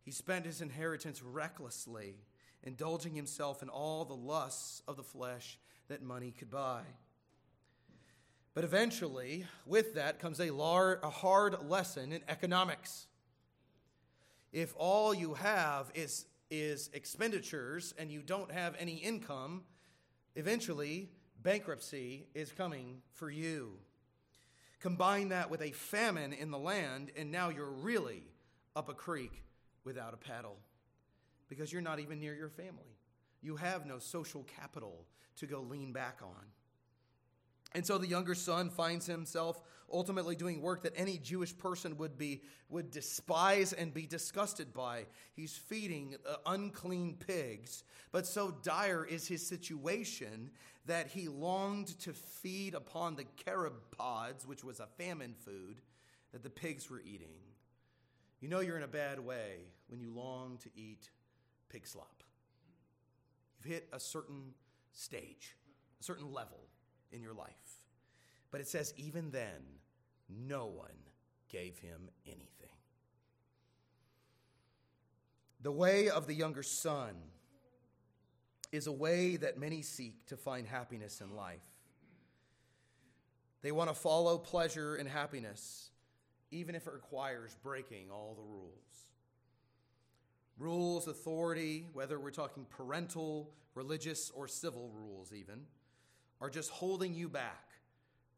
He 0.03 0.11
spent 0.11 0.45
his 0.45 0.61
inheritance 0.61 1.23
recklessly, 1.23 2.17
indulging 2.65 3.15
himself 3.15 3.63
in 3.63 3.69
all 3.69 4.05
the 4.05 4.15
lusts 4.15 4.83
of 4.89 4.97
the 4.97 5.05
flesh 5.05 5.57
that 5.89 6.03
money 6.03 6.33
could 6.37 6.51
buy. 6.51 6.83
But 8.55 8.65
eventually, 8.65 9.47
with 9.67 9.95
that 9.95 10.19
comes 10.19 10.41
a, 10.41 10.51
lar- 10.51 10.99
a 11.03 11.11
hard 11.11 11.69
lesson 11.69 12.13
in 12.13 12.23
economics. 12.29 13.07
If 14.53 14.75
all 14.77 15.15
you 15.15 15.35
have 15.35 15.93
is, 15.95 16.25
is 16.51 16.91
expenditures 16.93 17.95
and 17.99 18.11
you 18.11 18.23
don't 18.23 18.51
have 18.51 18.75
any 18.79 18.95
income, 18.95 19.63
eventually 20.35 21.11
bankruptcy 21.43 22.27
is 22.35 22.53
coming 22.53 23.03
for 23.13 23.31
you. 23.31 23.73
Combine 24.81 25.29
that 25.29 25.51
with 25.51 25.63
a 25.63 25.73
famine 25.73 26.33
in 26.33 26.51
the 26.51 26.59
land, 26.59 27.11
and 27.17 27.31
now 27.31 27.51
you're 27.51 27.71
really 27.71 28.23
up 28.75 28.89
a 28.89 28.95
creek 28.95 29.43
without 29.85 30.15
a 30.15 30.17
paddle 30.17 30.57
because 31.49 31.73
you're 31.73 31.83
not 31.83 32.01
even 32.01 32.19
near 32.19 32.35
your 32.35 32.49
family. 32.49 32.97
You 33.43 33.57
have 33.57 33.87
no 33.87 33.99
social 33.99 34.45
capital 34.45 35.05
to 35.37 35.47
go 35.47 35.61
lean 35.61 35.93
back 35.93 36.21
on. 36.23 36.47
And 37.73 37.87
so 37.87 37.99
the 37.99 38.07
younger 38.07 38.35
son 38.35 38.69
finds 38.71 39.07
himself 39.07 39.61
ultimately 39.93 40.37
doing 40.37 40.61
work 40.61 40.83
that 40.83 40.93
any 40.97 41.19
Jewish 41.19 41.57
person 41.57 41.97
would 41.99 42.17
be 42.17 42.43
would 42.69 42.91
despise 42.91 43.73
and 43.73 43.93
be 43.93 44.07
disgusted 44.07 44.73
by. 44.73 45.07
He's 45.35 45.57
feeding 45.57 46.17
uh, 46.29 46.37
unclean 46.47 47.17
pigs, 47.17 47.85
but 48.13 48.27
so 48.27 48.55
dire 48.63 49.05
is 49.05 49.27
his 49.27 49.47
situation 49.47 50.51
that 50.87 51.09
he 51.09 51.29
longed 51.29 51.99
to 52.01 52.13
feed 52.13 52.75
upon 52.75 53.17
the 53.17 53.25
carob 53.45 53.75
pods, 53.97 54.47
which 54.47 54.65
was 54.65 54.81
a 54.81 54.87
famine 54.99 55.35
food 55.45 55.81
that 56.33 56.43
the 56.43 56.51
pigs 56.51 56.89
were 56.89 57.01
eating. 57.01 57.35
You 58.41 58.49
know 58.49 58.61
you're 58.61 58.77
in 58.77 58.85
a 58.85 58.89
bad 58.89 59.21
way 59.21 59.67
when 59.89 60.01
you 60.01 60.13
long 60.13 60.59
to 60.63 60.71
eat 60.75 61.11
pig 61.69 61.87
slop. 61.87 62.23
You've 63.59 63.73
hit 63.73 63.89
a 63.93 64.01
certain 64.01 64.55
stage, 64.93 65.57
a 66.01 66.05
certain 66.05 66.33
level 66.33 66.70
in 67.13 67.23
your 67.23 67.35
life. 67.35 67.49
But 68.51 68.61
it 68.61 68.69
says, 68.69 68.95
even 68.97 69.31
then, 69.31 69.63
no 70.29 70.67
one 70.67 70.89
gave 71.49 71.79
him 71.79 72.09
anything. 72.27 72.47
The 75.63 75.73
way 75.73 76.09
of 76.09 76.27
the 76.27 76.35
younger 76.35 76.63
son 76.63 77.15
is 78.73 78.87
a 78.87 78.93
way 78.93 79.37
that 79.37 79.59
many 79.59 79.83
seek 79.83 80.27
to 80.27 80.37
find 80.37 80.67
happiness 80.67 81.21
in 81.21 81.35
life. 81.35 81.61
They 83.63 83.73
want 83.73 83.91
to 83.91 83.95
follow 83.95 84.39
pleasure 84.39 84.95
and 84.95 85.09
happiness, 85.09 85.91
even 86.51 86.75
if 86.75 86.87
it 86.87 86.93
requires 86.93 87.57
breaking 87.63 88.11
all 88.11 88.35
the 88.35 88.43
rules. 88.43 88.75
Rules, 90.59 91.09
authority, 91.09 91.87
whether 91.93 92.19
we're 92.19 92.31
talking 92.31 92.65
parental, 92.71 93.51
religious, 93.75 94.31
or 94.31 94.49
civil 94.49 94.91
rules, 94.95 95.33
even, 95.33 95.67
are 96.41 96.51
just 96.51 96.71
holding 96.71 97.15
you 97.15 97.29
back 97.29 97.69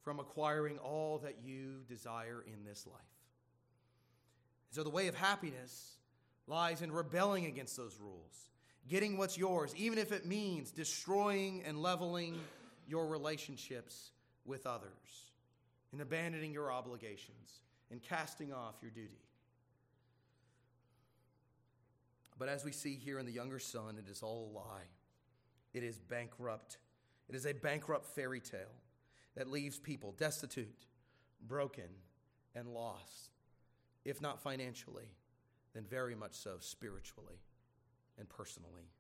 from 0.02 0.18
acquiring 0.18 0.78
all 0.78 1.18
that 1.18 1.37
you 1.44 1.82
desire 1.88 2.44
in 2.47 2.64
this 2.64 2.87
life. 2.87 3.00
So, 4.71 4.82
the 4.82 4.90
way 4.90 5.09
of 5.09 5.14
happiness 5.14 5.97
lies 6.47 6.82
in 6.82 6.90
rebelling 6.90 7.47
against 7.47 7.76
those 7.76 7.99
rules, 8.00 8.50
getting 8.88 9.16
what's 9.16 9.38
yours, 9.38 9.75
even 9.76 9.99
if 9.99 10.12
it 10.12 10.26
means 10.26 10.71
destroying 10.71 11.62
and 11.64 11.80
leveling 11.80 12.40
your 12.88 13.06
relationships 13.06 14.11
with 14.44 14.66
others, 14.66 15.30
and 15.92 16.00
abandoning 16.00 16.52
your 16.52 16.73
obligations, 16.73 17.61
and 17.90 18.02
casting 18.02 18.52
off 18.52 18.75
your 18.82 18.90
duty. 18.90 19.21
But 22.38 22.49
as 22.49 22.64
we 22.64 22.73
see 22.73 22.97
here 22.97 23.18
in 23.21 23.26
the 23.26 23.32
younger 23.32 23.61
son, 23.61 23.97
it 24.04 24.11
is 24.11 24.23
all 24.23 24.50
a 24.52 24.56
lie. 24.56 24.88
It 25.75 25.85
is 25.85 25.99
bankrupt. 25.99 26.78
It 27.29 27.35
is 27.35 27.47
a 27.47 27.52
bankrupt 27.52 28.07
fairy 28.14 28.41
tale 28.41 28.75
that 29.37 29.50
leaves 29.50 29.79
people 29.79 30.14
destitute, 30.19 30.87
broken, 31.47 31.88
and 32.55 32.69
lost, 32.69 33.31
if 34.05 34.21
not 34.21 34.41
financially, 34.41 35.09
then 35.75 35.85
very 35.85 36.14
much 36.14 36.35
so 36.35 36.57
spiritually 36.61 37.41
and 38.19 38.29
personally. 38.29 38.91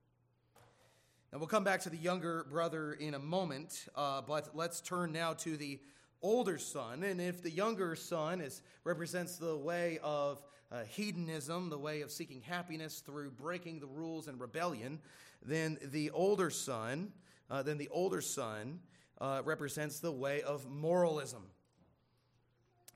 And 1.30 1.40
we'll 1.40 1.48
come 1.48 1.64
back 1.64 1.80
to 1.80 1.90
the 1.90 1.96
younger 1.96 2.44
brother 2.50 2.92
in 2.92 3.14
a 3.14 3.18
moment, 3.18 3.86
uh, 3.94 4.20
but 4.22 4.54
let's 4.54 4.80
turn 4.80 5.12
now 5.12 5.32
to 5.34 5.56
the 5.56 5.80
older 6.20 6.58
son. 6.58 7.02
And 7.02 7.20
if 7.20 7.42
the 7.42 7.50
younger 7.50 7.96
son 7.96 8.40
is, 8.40 8.62
represents 8.84 9.36
the 9.36 9.56
way 9.56 9.98
of 10.02 10.42
uh, 10.70 10.84
hedonism, 10.84 11.68
the 11.68 11.78
way 11.78 12.02
of 12.02 12.10
seeking 12.10 12.42
happiness 12.42 13.00
through 13.00 13.30
breaking 13.30 13.80
the 13.80 13.86
rules 13.86 14.28
and 14.28 14.40
rebellion, 14.40 15.00
then 15.44 15.78
the 15.82 16.10
older 16.10 16.50
son, 16.50 17.12
uh, 17.52 17.62
then 17.62 17.76
the 17.76 17.90
older 17.90 18.22
son 18.22 18.80
uh, 19.20 19.42
represents 19.44 20.00
the 20.00 20.10
way 20.10 20.40
of 20.40 20.68
moralism. 20.68 21.42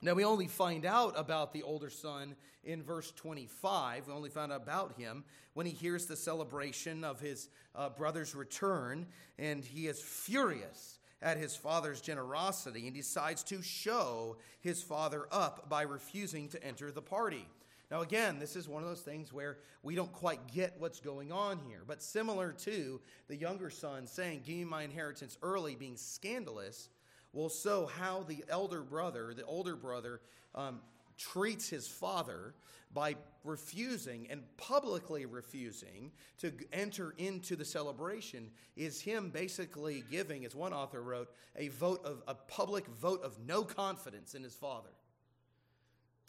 Now, 0.01 0.15
we 0.15 0.25
only 0.25 0.47
find 0.47 0.83
out 0.83 1.13
about 1.15 1.53
the 1.53 1.61
older 1.61 1.91
son 1.91 2.35
in 2.63 2.81
verse 2.81 3.11
25. 3.11 4.07
We 4.07 4.13
only 4.13 4.31
found 4.31 4.51
out 4.51 4.61
about 4.61 4.93
him 4.93 5.23
when 5.53 5.67
he 5.67 5.71
hears 5.71 6.07
the 6.07 6.15
celebration 6.15 7.03
of 7.03 7.19
his 7.19 7.49
uh, 7.75 7.89
brother's 7.89 8.33
return, 8.33 9.05
and 9.37 9.63
he 9.63 9.87
is 9.87 10.01
furious 10.01 10.99
at 11.21 11.37
his 11.37 11.55
father's 11.55 12.01
generosity 12.01 12.87
and 12.87 12.95
decides 12.95 13.43
to 13.43 13.61
show 13.61 14.37
his 14.59 14.81
father 14.81 15.27
up 15.31 15.69
by 15.69 15.83
refusing 15.83 16.49
to 16.49 16.63
enter 16.63 16.91
the 16.91 17.01
party. 17.01 17.47
Now, 17.89 18.01
again, 18.01 18.37
this 18.37 18.55
is 18.55 18.67
one 18.67 18.83
of 18.83 18.89
those 18.89 19.01
things 19.01 19.31
where 19.31 19.59
we 19.81 19.95
don't 19.95 20.11
quite 20.11 20.51
get 20.51 20.75
what's 20.77 20.99
going 20.99 21.31
on 21.31 21.59
here. 21.67 21.83
But 21.87 22.03
similar 22.03 22.51
to 22.51 22.99
the 23.27 23.35
younger 23.35 23.69
son 23.69 24.07
saying, 24.07 24.41
Give 24.45 24.57
me 24.57 24.63
my 24.65 24.83
inheritance 24.83 25.37
early, 25.41 25.75
being 25.75 25.95
scandalous, 25.95 26.89
well, 27.33 27.49
so 27.49 27.85
how 27.85 28.23
the 28.23 28.43
elder 28.49 28.81
brother, 28.81 29.33
the 29.33 29.45
older 29.45 29.75
brother, 29.75 30.21
um, 30.55 30.79
treats 31.17 31.69
his 31.69 31.87
father 31.87 32.55
by 32.93 33.15
refusing 33.43 34.27
and 34.29 34.41
publicly 34.57 35.25
refusing 35.25 36.11
to 36.39 36.51
enter 36.71 37.13
into 37.17 37.55
the 37.55 37.65
celebration 37.65 38.49
is 38.75 39.01
him 39.01 39.29
basically 39.29 40.03
giving, 40.09 40.45
as 40.45 40.55
one 40.55 40.73
author 40.73 41.01
wrote, 41.01 41.29
a 41.55 41.67
vote 41.69 42.03
of 42.05 42.23
a 42.27 42.33
public 42.33 42.87
vote 42.87 43.21
of 43.23 43.37
no 43.45 43.63
confidence 43.63 44.33
in 44.35 44.43
his 44.43 44.55
father. 44.55 44.89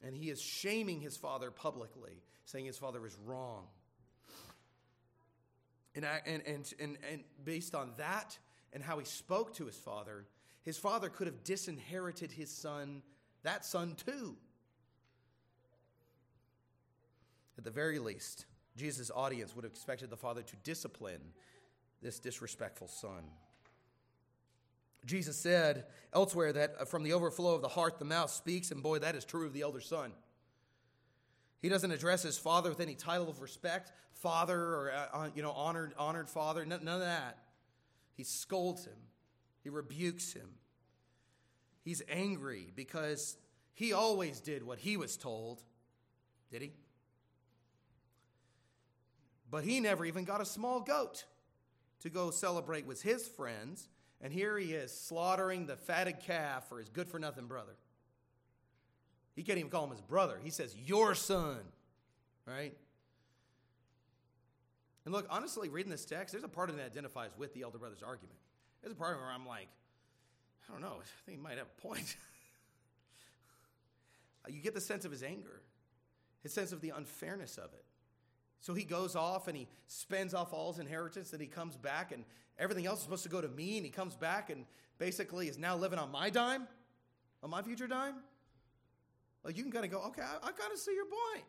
And 0.05 0.17
he 0.17 0.31
is 0.31 0.41
shaming 0.41 1.01
his 1.01 1.17
father 1.17 1.51
publicly, 1.51 2.23
saying 2.45 2.67
his 2.67 2.79
father 2.79 3.05
is 3.07 3.17
wrong. 3.25 3.65
And, 5.95 6.05
and, 6.05 6.43
and, 6.47 6.75
and, 6.79 6.99
and 7.11 7.25
based 7.45 7.75
on 7.75 7.93
that 7.97 8.39
and 8.73 8.83
how 8.83 8.99
he 8.99 9.05
spoke 9.05 9.55
to 9.55 9.67
his 9.67 9.77
father, 9.77 10.27
his 10.63 10.79
father 10.79 11.09
could 11.09 11.27
have 11.27 11.43
disinherited 11.43 12.31
his 12.31 12.51
son, 12.51 13.03
that 13.43 13.65
son 13.65 13.97
too. 14.07 14.37
At 17.57 17.65
the 17.65 17.71
very 17.71 17.99
least, 17.99 18.47
Jesus' 18.77 19.11
audience 19.13 19.57
would 19.57 19.65
have 19.65 19.73
expected 19.73 20.11
the 20.11 20.17
father 20.17 20.43
to 20.43 20.57
discipline 20.63 21.33
this 22.01 22.21
disrespectful 22.21 22.87
son. 22.87 23.25
Jesus 25.05 25.37
said 25.37 25.87
elsewhere 26.13 26.53
that 26.53 26.75
uh, 26.81 26.85
from 26.85 27.03
the 27.03 27.13
overflow 27.13 27.55
of 27.55 27.63
the 27.63 27.69
heart 27.69 27.99
the 27.99 28.05
mouth 28.05 28.31
speaks, 28.31 28.71
and 28.71 28.83
boy, 28.83 28.99
that 28.99 29.15
is 29.15 29.25
true 29.25 29.47
of 29.47 29.53
the 29.53 29.63
elder 29.63 29.81
son. 29.81 30.13
He 31.61 31.69
doesn't 31.69 31.91
address 31.91 32.23
his 32.23 32.39
father 32.39 32.71
with 32.71 32.81
any 32.81 32.95
title 32.95 33.29
of 33.29 33.41
respect, 33.41 33.93
father 34.13 34.59
or 34.59 34.93
uh, 34.93 35.17
uh, 35.17 35.29
you 35.35 35.43
know 35.43 35.53
honored 35.53 35.95
honored 35.99 36.29
father, 36.29 36.65
none 36.65 36.87
of 36.87 37.01
that. 37.01 37.39
He 38.15 38.25
scolds 38.25 38.85
him. 38.85 38.99
He 39.63 39.71
rebukes 39.71 40.33
him. 40.33 40.49
He's 41.85 42.03
angry 42.09 42.73
because 42.75 43.37
he 43.75 43.93
always 43.93 44.41
did 44.41 44.63
what 44.63 44.79
he 44.79 44.97
was 44.97 45.17
told. 45.17 45.63
Did 46.51 46.63
he? 46.63 46.73
But 49.51 49.65
he 49.65 49.81
never 49.81 50.05
even 50.05 50.25
got 50.25 50.41
a 50.41 50.45
small 50.45 50.81
goat 50.81 51.25
to 52.01 52.11
go 52.11 52.31
celebrate 52.31 52.87
with 52.87 53.03
his 53.03 53.27
friends. 53.27 53.89
And 54.21 54.33
here 54.33 54.59
he 54.59 54.73
is 54.73 54.93
slaughtering 54.93 55.67
the 55.67 55.77
fatted 55.77 56.21
calf 56.21 56.69
for 56.69 56.79
his 56.79 56.89
good 56.89 57.09
for 57.09 57.19
nothing 57.19 57.47
brother. 57.47 57.77
He 59.37 59.45
can't 59.45 59.59
even 59.59 59.71
call 59.71 59.85
him 59.85 59.91
his 59.91 60.01
brother. 60.01 60.41
He 60.43 60.51
says, 60.51 60.75
Your 60.77 61.15
son. 61.15 61.59
Right? 62.45 62.77
And 65.05 65.15
look, 65.15 65.27
honestly, 65.31 65.69
reading 65.69 65.91
this 65.91 66.05
text, 66.05 66.33
there's 66.33 66.45
a 66.45 66.49
part 66.49 66.69
of 66.69 66.75
it 66.75 66.79
that 66.79 66.87
identifies 66.87 67.31
with 67.39 67.55
the 67.55 67.63
elder 67.63 67.79
brother's 67.79 68.03
argument. 68.03 68.39
There's 68.83 68.93
a 68.93 68.97
part 68.97 69.19
where 69.19 69.31
I'm 69.31 69.47
like, 69.47 69.69
I 70.69 70.73
don't 70.73 70.83
know, 70.83 70.97
I 71.01 71.05
think 71.25 71.39
he 71.39 71.43
might 71.43 71.59
have 71.59 71.69
a 71.79 71.81
point. 71.81 72.17
you 74.49 74.61
get 74.61 74.75
the 74.75 74.81
sense 74.81 75.05
of 75.05 75.11
his 75.11 75.23
anger, 75.23 75.63
his 76.43 76.53
sense 76.53 76.73
of 76.73 76.81
the 76.81 76.91
unfairness 76.91 77.59
of 77.59 77.73
it. 77.73 77.85
So 78.61 78.75
he 78.75 78.85
goes 78.85 79.15
off 79.15 79.49
and 79.49 79.57
he 79.57 79.69
spends 79.87 80.35
off 80.35 80.53
all 80.53 80.73
his 80.73 80.81
inheritance, 80.81 81.33
and 81.33 81.41
he 81.41 81.47
comes 81.47 81.77
back, 81.77 82.13
and 82.13 82.25
everything 82.59 82.87
else 82.87 82.99
is 82.99 83.05
supposed 83.05 83.23
to 83.23 83.29
go 83.29 83.41
to 83.41 83.49
me, 83.49 83.77
and 83.77 83.87
he 83.87 83.91
comes 83.91 84.17
back 84.17 84.51
and 84.51 84.65
basically 84.99 85.49
is 85.49 85.59
now 85.59 85.77
living 85.77 85.99
on 85.99 86.11
my 86.11 86.29
dime, 86.31 86.67
on 87.43 87.51
my 87.51 87.63
future 87.63 87.87
dime. 87.87 88.17
Like 89.45 89.57
you 89.57 89.63
can 89.63 89.73
kind 89.73 89.85
of 89.85 89.91
go, 89.91 89.99
okay, 90.09 90.23
I, 90.23 90.49
I 90.49 90.51
kind 90.51 90.73
of 90.73 90.79
see 90.79 90.95
your 90.95 91.07
point. 91.07 91.45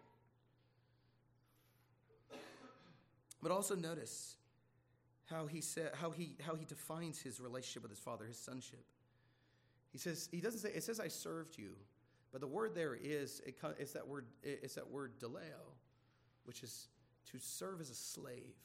But 3.41 3.51
also 3.51 3.75
notice 3.75 4.35
how 5.29 5.45
he 5.45 5.61
said 5.61 5.91
how 5.93 6.11
he 6.11 6.35
how 6.45 6.55
he 6.55 6.65
defines 6.65 7.21
his 7.21 7.39
relationship 7.39 7.83
with 7.83 7.91
his 7.91 7.99
father, 7.99 8.25
his 8.25 8.37
sonship. 8.37 8.83
He 9.91 9.97
says 9.97 10.29
he 10.31 10.41
doesn't 10.41 10.59
say 10.59 10.69
it 10.69 10.83
says 10.83 10.99
I 10.99 11.07
served 11.07 11.57
you, 11.57 11.71
but 12.31 12.41
the 12.41 12.47
word 12.47 12.75
there 12.75 12.95
is 12.95 13.41
it, 13.45 13.55
it's 13.77 13.93
that 13.93 14.07
word 14.07 14.25
it's 14.43 14.75
that 14.75 14.89
word 14.89 15.13
douleuo, 15.19 15.73
which 16.45 16.63
is 16.63 16.87
to 17.31 17.39
serve 17.39 17.81
as 17.81 17.89
a 17.89 17.95
slave. 17.95 18.55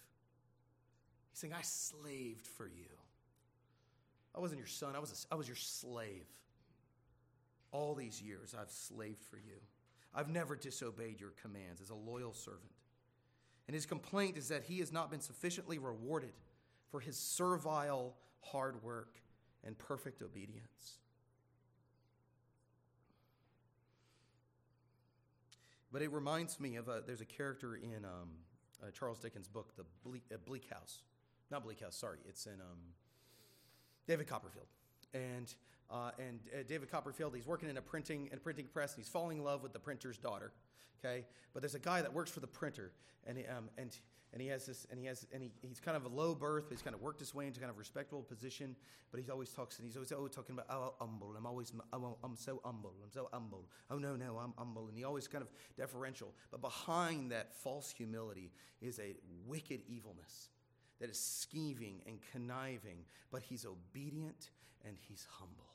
He's 1.31 1.39
saying 1.41 1.53
I 1.53 1.63
slaved 1.63 2.47
for 2.47 2.67
you. 2.67 2.91
I 4.35 4.41
wasn't 4.41 4.59
your 4.59 4.67
son. 4.67 4.97
I 4.97 4.99
was 4.99 5.27
a, 5.31 5.35
I 5.35 5.37
was 5.37 5.47
your 5.49 5.57
slave. 5.57 6.27
All 7.73 7.95
these 7.95 8.21
years 8.23 8.55
I've 8.59 8.71
slaved 8.71 9.23
for 9.23 9.37
you. 9.37 9.61
I've 10.15 10.29
never 10.29 10.57
disobeyed 10.57 11.21
your 11.21 11.33
commands 11.43 11.81
as 11.81 11.91
a 11.91 11.95
loyal 11.95 12.33
servant. 12.33 12.71
And 13.67 13.75
his 13.75 13.87
complaint 13.87 14.37
is 14.37 14.49
that 14.49 14.65
he 14.65 14.79
has 14.79 14.93
not 14.93 15.11
been 15.11 15.21
sufficiently 15.21 15.79
rewarded 15.79 16.33
for 16.91 17.01
his 17.01 17.17
servile 17.17 18.15
hard 18.41 18.83
work 18.83 19.17
and 19.65 19.77
perfect 19.77 20.23
obedience. 20.23 20.99
But 25.95 26.03
it 26.03 26.13
reminds 26.13 26.59
me 26.59 26.77
of 26.77 26.89
a, 26.89 27.03
there's 27.07 27.23
a 27.23 27.25
character 27.25 27.77
in 27.77 28.05
um, 28.05 28.29
uh, 28.83 28.91
Charles 28.91 29.21
Dickens' 29.21 29.49
book, 29.49 29.75
The 29.77 29.85
Bleak, 30.05 30.25
uh, 30.31 30.37
Bleak, 30.45 30.69
House. 30.71 31.03
Not 31.51 31.65
Bleak 31.65 31.81
House, 31.81 31.97
sorry. 31.97 32.19
It's 32.29 32.45
in 32.47 32.61
um, 32.61 32.79
David 34.07 34.27
Copperfield. 34.27 34.67
And, 35.15 35.55
uh, 35.91 36.11
and 36.19 36.41
uh, 36.53 36.65
David 36.69 36.91
Copperfield, 36.91 37.35
he's 37.37 37.47
working 37.47 37.71
in 37.71 37.77
a 37.77 37.81
printing, 37.81 38.27
in 38.33 38.39
a 38.39 38.41
printing 38.41 38.67
press, 38.67 38.95
and 38.95 39.05
he's 39.05 39.09
falling 39.09 39.39
in 39.39 39.45
love 39.45 39.63
with 39.63 39.73
the 39.73 39.79
printer's 39.79 40.19
daughter 40.19 40.53
okay? 41.05 41.25
But 41.53 41.63
there's 41.63 41.75
a 41.75 41.81
guy 41.81 42.03
that 42.03 42.13
works 42.13 42.31
for 42.31 42.41
the 42.41 42.47
printer, 42.47 42.93
and 43.27 43.39
he, 43.39 43.47
um, 43.47 43.69
and 43.79 43.97
and 44.35 44.43
he 44.43 44.49
has 44.49 44.67
this, 44.67 44.85
and 44.91 44.99
he 44.99 45.07
has, 45.07 45.25
and 45.33 45.41
he, 45.41 45.53
he's 45.63 45.79
kind 45.79 45.97
of 45.97 46.07
a 46.07 46.09
low 46.09 46.35
birth, 46.35 46.65
but 46.69 46.75
he's 46.75 46.83
kind 46.83 46.97
of 46.97 47.01
worked 47.01 47.21
his 47.21 47.33
way 47.33 47.47
into 47.47 47.61
kind 47.61 47.71
of 47.71 47.79
respectable 47.79 48.25
position. 48.25 48.75
But 49.13 49.21
he 49.21 49.31
always 49.31 49.51
talks, 49.51 49.79
and 49.79 49.87
he's 49.87 49.95
always, 49.95 50.11
always 50.11 50.33
talking 50.33 50.57
about, 50.57 50.67
oh, 50.71 50.93
humble. 50.99 51.33
I'm 51.39 51.47
always, 51.47 51.73
oh, 51.93 52.19
I'm 52.25 52.35
so 52.35 52.61
humble. 52.65 52.93
I'm 53.01 53.13
so 53.13 53.29
humble. 53.33 53.69
Oh 53.91 53.97
no, 53.97 54.17
no, 54.17 54.39
I'm 54.39 54.53
humble. 54.59 54.89
And 54.89 54.99
he 54.99 55.05
always 55.05 55.29
kind 55.29 55.43
of 55.43 55.49
deferential. 55.77 56.35
But 56.51 56.61
behind 56.63 57.31
that 57.31 57.55
false 57.55 57.95
humility 57.97 58.51
is 58.83 58.99
a 58.99 59.15
wicked 59.47 59.83
evilness 59.87 60.49
that 61.01 61.09
is 61.09 61.21
scheming 61.21 62.01
and 62.05 62.19
conniving. 62.33 63.05
But 63.31 63.43
he's 63.43 63.65
obedient 63.65 64.51
and 64.85 64.97
he's 64.99 65.29
humble, 65.31 65.71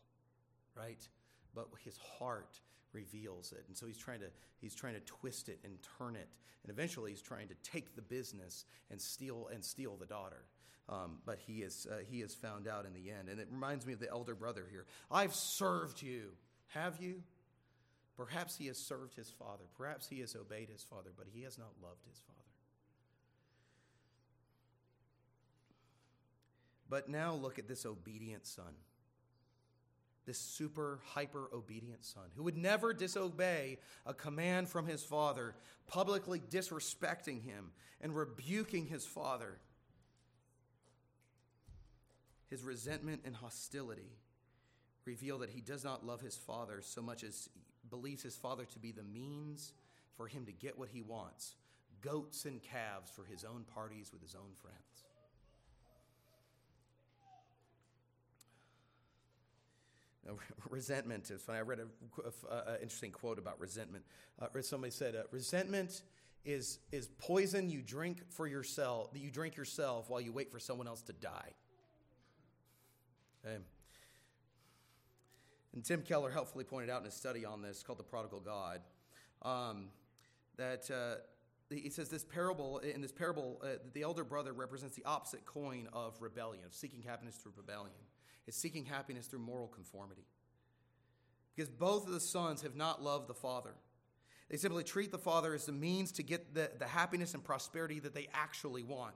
right? 0.75 1.07
But 1.55 1.69
his 1.85 1.97
heart 1.97 2.59
reveals 2.93 3.51
it. 3.51 3.63
And 3.67 3.77
so 3.77 3.85
he's 3.85 3.97
trying 3.97 4.19
to 4.19 4.29
he's 4.59 4.75
trying 4.75 4.95
to 4.95 5.01
twist 5.01 5.49
it 5.49 5.59
and 5.63 5.77
turn 5.97 6.15
it, 6.15 6.29
and 6.63 6.71
eventually 6.71 7.11
he's 7.11 7.21
trying 7.21 7.47
to 7.49 7.55
take 7.63 7.95
the 7.95 8.01
business 8.01 8.65
and 8.89 9.01
steal 9.01 9.49
and 9.53 9.63
steal 9.63 9.95
the 9.97 10.05
daughter. 10.05 10.43
Um, 10.87 11.19
but 11.25 11.37
he 11.45 11.61
is 11.61 11.87
uh, 11.89 11.99
he 12.09 12.21
is 12.21 12.33
found 12.33 12.67
out 12.67 12.85
in 12.85 12.93
the 12.93 13.11
end, 13.11 13.29
and 13.29 13.39
it 13.39 13.47
reminds 13.51 13.85
me 13.85 13.93
of 13.93 13.99
the 13.99 14.09
elder 14.09 14.35
brother 14.35 14.65
here. 14.69 14.85
I've 15.11 15.35
served 15.35 16.01
you. 16.01 16.31
Have 16.69 17.01
you? 17.01 17.21
Perhaps 18.17 18.57
he 18.57 18.67
has 18.67 18.77
served 18.77 19.15
his 19.15 19.29
father. 19.29 19.63
Perhaps 19.77 20.07
he 20.09 20.19
has 20.19 20.35
obeyed 20.35 20.69
his 20.69 20.83
father, 20.83 21.11
but 21.15 21.27
he 21.33 21.43
has 21.43 21.57
not 21.57 21.69
loved 21.81 22.03
his 22.05 22.19
father. 22.19 22.39
But 26.89 27.07
now 27.07 27.35
look 27.35 27.59
at 27.59 27.67
this 27.67 27.85
obedient 27.85 28.45
son 28.45 28.73
this 30.29 30.37
super 30.37 30.99
hyper 31.05 31.49
obedient 31.51 32.05
son 32.05 32.25
who 32.35 32.43
would 32.43 32.55
never 32.55 32.93
disobey 32.93 33.79
a 34.05 34.13
command 34.13 34.69
from 34.69 34.85
his 34.85 35.03
father, 35.03 35.55
publicly 35.87 36.39
disrespecting 36.39 37.41
him 37.41 37.71
and 37.99 38.15
rebuking 38.15 38.85
his 38.85 39.07
father. 39.07 39.57
His 42.47 42.63
resentment 42.63 43.21
and 43.25 43.35
hostility 43.35 44.19
reveal 45.03 45.39
that 45.39 45.49
he 45.49 45.61
does 45.61 45.83
not 45.83 46.05
love 46.05 46.21
his 46.21 46.37
father 46.37 46.79
so 46.83 47.01
much 47.01 47.23
as 47.23 47.49
believes 47.89 48.21
his 48.21 48.35
father 48.35 48.65
to 48.65 48.77
be 48.77 48.91
the 48.91 49.01
means 49.01 49.73
for 50.15 50.27
him 50.27 50.45
to 50.45 50.51
get 50.51 50.77
what 50.77 50.89
he 50.89 51.01
wants 51.01 51.55
goats 52.01 52.45
and 52.45 52.61
calves 52.61 53.09
for 53.09 53.23
his 53.23 53.43
own 53.43 53.65
parties 53.73 54.11
with 54.13 54.21
his 54.21 54.35
own 54.35 54.51
friends. 54.61 55.08
resentment 60.69 61.29
is 61.31 61.41
funny. 61.41 61.59
I 61.59 61.61
read 61.61 61.79
an 61.79 61.89
interesting 62.81 63.11
quote 63.11 63.39
about 63.39 63.59
resentment. 63.59 64.03
Uh, 64.39 64.47
somebody 64.61 64.91
said, 64.91 65.15
uh, 65.15 65.23
"Resentment 65.31 66.01
is 66.45 66.79
is 66.91 67.07
poison 67.17 67.69
you 67.69 67.81
drink 67.81 68.23
for 68.29 68.47
yourself. 68.47 69.11
That 69.13 69.19
you 69.19 69.31
drink 69.31 69.55
yourself 69.57 70.09
while 70.09 70.21
you 70.21 70.31
wait 70.31 70.51
for 70.51 70.59
someone 70.59 70.87
else 70.87 71.01
to 71.03 71.13
die." 71.13 71.53
Okay. 73.45 73.57
And 75.73 75.85
Tim 75.85 76.01
Keller 76.01 76.31
helpfully 76.31 76.63
pointed 76.63 76.89
out 76.89 76.99
in 76.99 77.05
his 77.05 77.13
study 77.13 77.45
on 77.45 77.61
this, 77.61 77.83
called 77.83 77.99
"The 77.99 78.03
Prodigal 78.03 78.41
God," 78.41 78.81
um, 79.41 79.89
that. 80.57 80.89
Uh, 80.89 81.21
he 81.71 81.91
says 81.91 82.09
this 82.09 82.23
parable 82.23 82.79
in 82.79 82.99
this 82.99 83.11
parable 83.11 83.61
uh, 83.63 83.77
the 83.93 84.01
elder 84.01 84.23
brother 84.23 84.53
represents 84.53 84.95
the 84.95 85.05
opposite 85.05 85.45
coin 85.45 85.87
of 85.93 86.19
rebellion 86.19 86.65
of 86.65 86.73
seeking 86.73 87.03
happiness 87.03 87.35
through 87.35 87.51
rebellion 87.55 87.93
is 88.49 88.55
seeking 88.55 88.83
happiness 88.83 89.27
through 89.27 89.39
moral 89.39 89.67
conformity. 89.67 90.25
Because 91.55 91.69
both 91.69 92.07
of 92.07 92.13
the 92.13 92.19
sons 92.19 92.63
have 92.63 92.75
not 92.75 93.03
loved 93.03 93.27
the 93.27 93.33
father. 93.35 93.75
They 94.49 94.57
simply 94.57 94.83
treat 94.83 95.11
the 95.11 95.19
father 95.19 95.53
as 95.53 95.67
the 95.67 95.71
means 95.71 96.11
to 96.13 96.23
get 96.23 96.55
the, 96.55 96.71
the 96.79 96.87
happiness 96.87 97.35
and 97.35 97.43
prosperity 97.43 97.99
that 97.99 98.15
they 98.15 98.27
actually 98.33 98.81
want. 98.81 99.13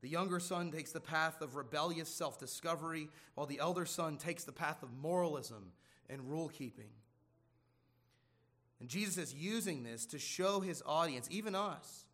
The 0.00 0.08
younger 0.08 0.38
son 0.38 0.70
takes 0.70 0.92
the 0.92 1.00
path 1.00 1.42
of 1.42 1.56
rebellious 1.56 2.08
self 2.08 2.38
discovery, 2.38 3.08
while 3.34 3.48
the 3.48 3.58
elder 3.58 3.84
son 3.84 4.16
takes 4.16 4.44
the 4.44 4.52
path 4.52 4.84
of 4.84 4.92
moralism 4.92 5.72
and 6.08 6.30
rule 6.30 6.48
keeping. 6.48 6.90
And 8.78 8.88
Jesus 8.88 9.18
is 9.18 9.34
using 9.34 9.82
this 9.82 10.06
to 10.06 10.20
show 10.20 10.60
his 10.60 10.84
audience, 10.86 11.26
even 11.32 11.56
us, 11.56 12.04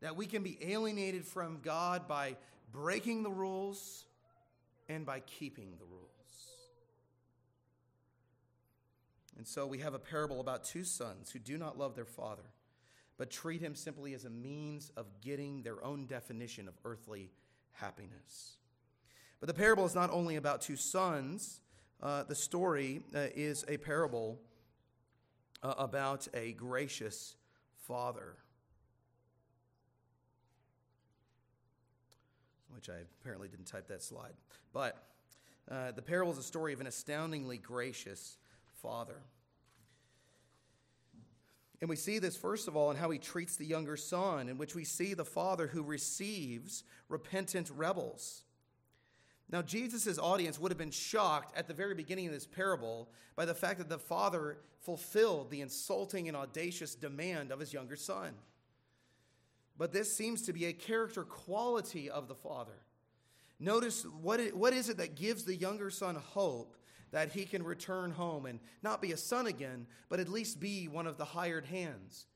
that 0.00 0.16
we 0.16 0.26
can 0.26 0.42
be 0.42 0.58
alienated 0.62 1.24
from 1.24 1.60
God 1.62 2.08
by 2.08 2.34
breaking 2.72 3.22
the 3.22 3.30
rules 3.30 4.06
and 4.92 5.04
by 5.06 5.20
keeping 5.20 5.74
the 5.78 5.84
rules. 5.84 6.08
And 9.36 9.46
so 9.46 9.66
we 9.66 9.78
have 9.78 9.94
a 9.94 9.98
parable 9.98 10.40
about 10.40 10.64
two 10.64 10.84
sons 10.84 11.30
who 11.30 11.38
do 11.38 11.58
not 11.58 11.78
love 11.78 11.96
their 11.96 12.04
father, 12.04 12.42
but 13.16 13.30
treat 13.30 13.60
him 13.60 13.74
simply 13.74 14.14
as 14.14 14.24
a 14.24 14.30
means 14.30 14.92
of 14.96 15.06
getting 15.20 15.62
their 15.62 15.82
own 15.82 16.06
definition 16.06 16.68
of 16.68 16.74
earthly 16.84 17.30
happiness. 17.72 18.56
But 19.40 19.48
the 19.48 19.54
parable 19.54 19.84
is 19.84 19.94
not 19.94 20.10
only 20.10 20.36
about 20.36 20.60
two 20.60 20.76
sons, 20.76 21.60
uh, 22.00 22.24
the 22.24 22.34
story 22.34 23.02
uh, 23.14 23.26
is 23.34 23.64
a 23.68 23.78
parable 23.78 24.38
uh, 25.62 25.74
about 25.78 26.28
a 26.34 26.52
gracious 26.52 27.36
father. 27.86 28.36
Which 32.74 32.88
I 32.88 32.98
apparently 33.20 33.48
didn't 33.48 33.66
type 33.66 33.88
that 33.88 34.02
slide. 34.02 34.32
But 34.72 35.02
uh, 35.70 35.92
the 35.92 36.02
parable 36.02 36.32
is 36.32 36.38
a 36.38 36.42
story 36.42 36.72
of 36.72 36.80
an 36.80 36.86
astoundingly 36.86 37.58
gracious 37.58 38.36
father. 38.82 39.22
And 41.80 41.88
we 41.88 41.96
see 41.96 42.20
this, 42.20 42.36
first 42.36 42.68
of 42.68 42.76
all, 42.76 42.90
in 42.92 42.96
how 42.96 43.10
he 43.10 43.18
treats 43.18 43.56
the 43.56 43.64
younger 43.64 43.96
son, 43.96 44.48
in 44.48 44.56
which 44.56 44.74
we 44.74 44.84
see 44.84 45.14
the 45.14 45.24
father 45.24 45.66
who 45.66 45.82
receives 45.82 46.84
repentant 47.08 47.70
rebels. 47.76 48.42
Now, 49.50 49.62
Jesus' 49.62 50.18
audience 50.18 50.58
would 50.58 50.70
have 50.70 50.78
been 50.78 50.92
shocked 50.92 51.56
at 51.56 51.66
the 51.68 51.74
very 51.74 51.94
beginning 51.94 52.26
of 52.26 52.32
this 52.32 52.46
parable 52.46 53.08
by 53.36 53.44
the 53.44 53.54
fact 53.54 53.78
that 53.78 53.88
the 53.88 53.98
father 53.98 54.58
fulfilled 54.80 55.50
the 55.50 55.60
insulting 55.60 56.28
and 56.28 56.36
audacious 56.36 56.94
demand 56.94 57.50
of 57.50 57.60
his 57.60 57.72
younger 57.72 57.96
son. 57.96 58.32
But 59.78 59.92
this 59.92 60.14
seems 60.14 60.42
to 60.42 60.52
be 60.52 60.66
a 60.66 60.72
character 60.72 61.24
quality 61.24 62.10
of 62.10 62.28
the 62.28 62.34
father. 62.34 62.78
Notice 63.58 64.04
what, 64.20 64.40
it, 64.40 64.56
what 64.56 64.72
is 64.72 64.88
it 64.88 64.96
that 64.98 65.14
gives 65.14 65.44
the 65.44 65.54
younger 65.54 65.90
son 65.90 66.16
hope 66.16 66.76
that 67.12 67.30
he 67.30 67.44
can 67.44 67.62
return 67.62 68.10
home 68.10 68.46
and 68.46 68.58
not 68.82 69.00
be 69.00 69.12
a 69.12 69.16
son 69.16 69.46
again, 69.46 69.86
but 70.08 70.20
at 70.20 70.28
least 70.28 70.60
be 70.60 70.88
one 70.88 71.06
of 71.06 71.16
the 71.16 71.24
hired 71.24 71.66
hands? 71.66 72.26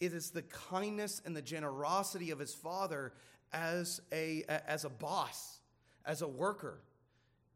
It 0.00 0.12
is 0.12 0.30
the 0.30 0.42
kindness 0.42 1.22
and 1.24 1.36
the 1.36 1.42
generosity 1.42 2.30
of 2.30 2.38
his 2.38 2.54
father 2.54 3.12
as 3.52 4.00
a, 4.12 4.44
as 4.66 4.84
a 4.84 4.88
boss, 4.88 5.60
as 6.04 6.22
a 6.22 6.28
worker. 6.28 6.80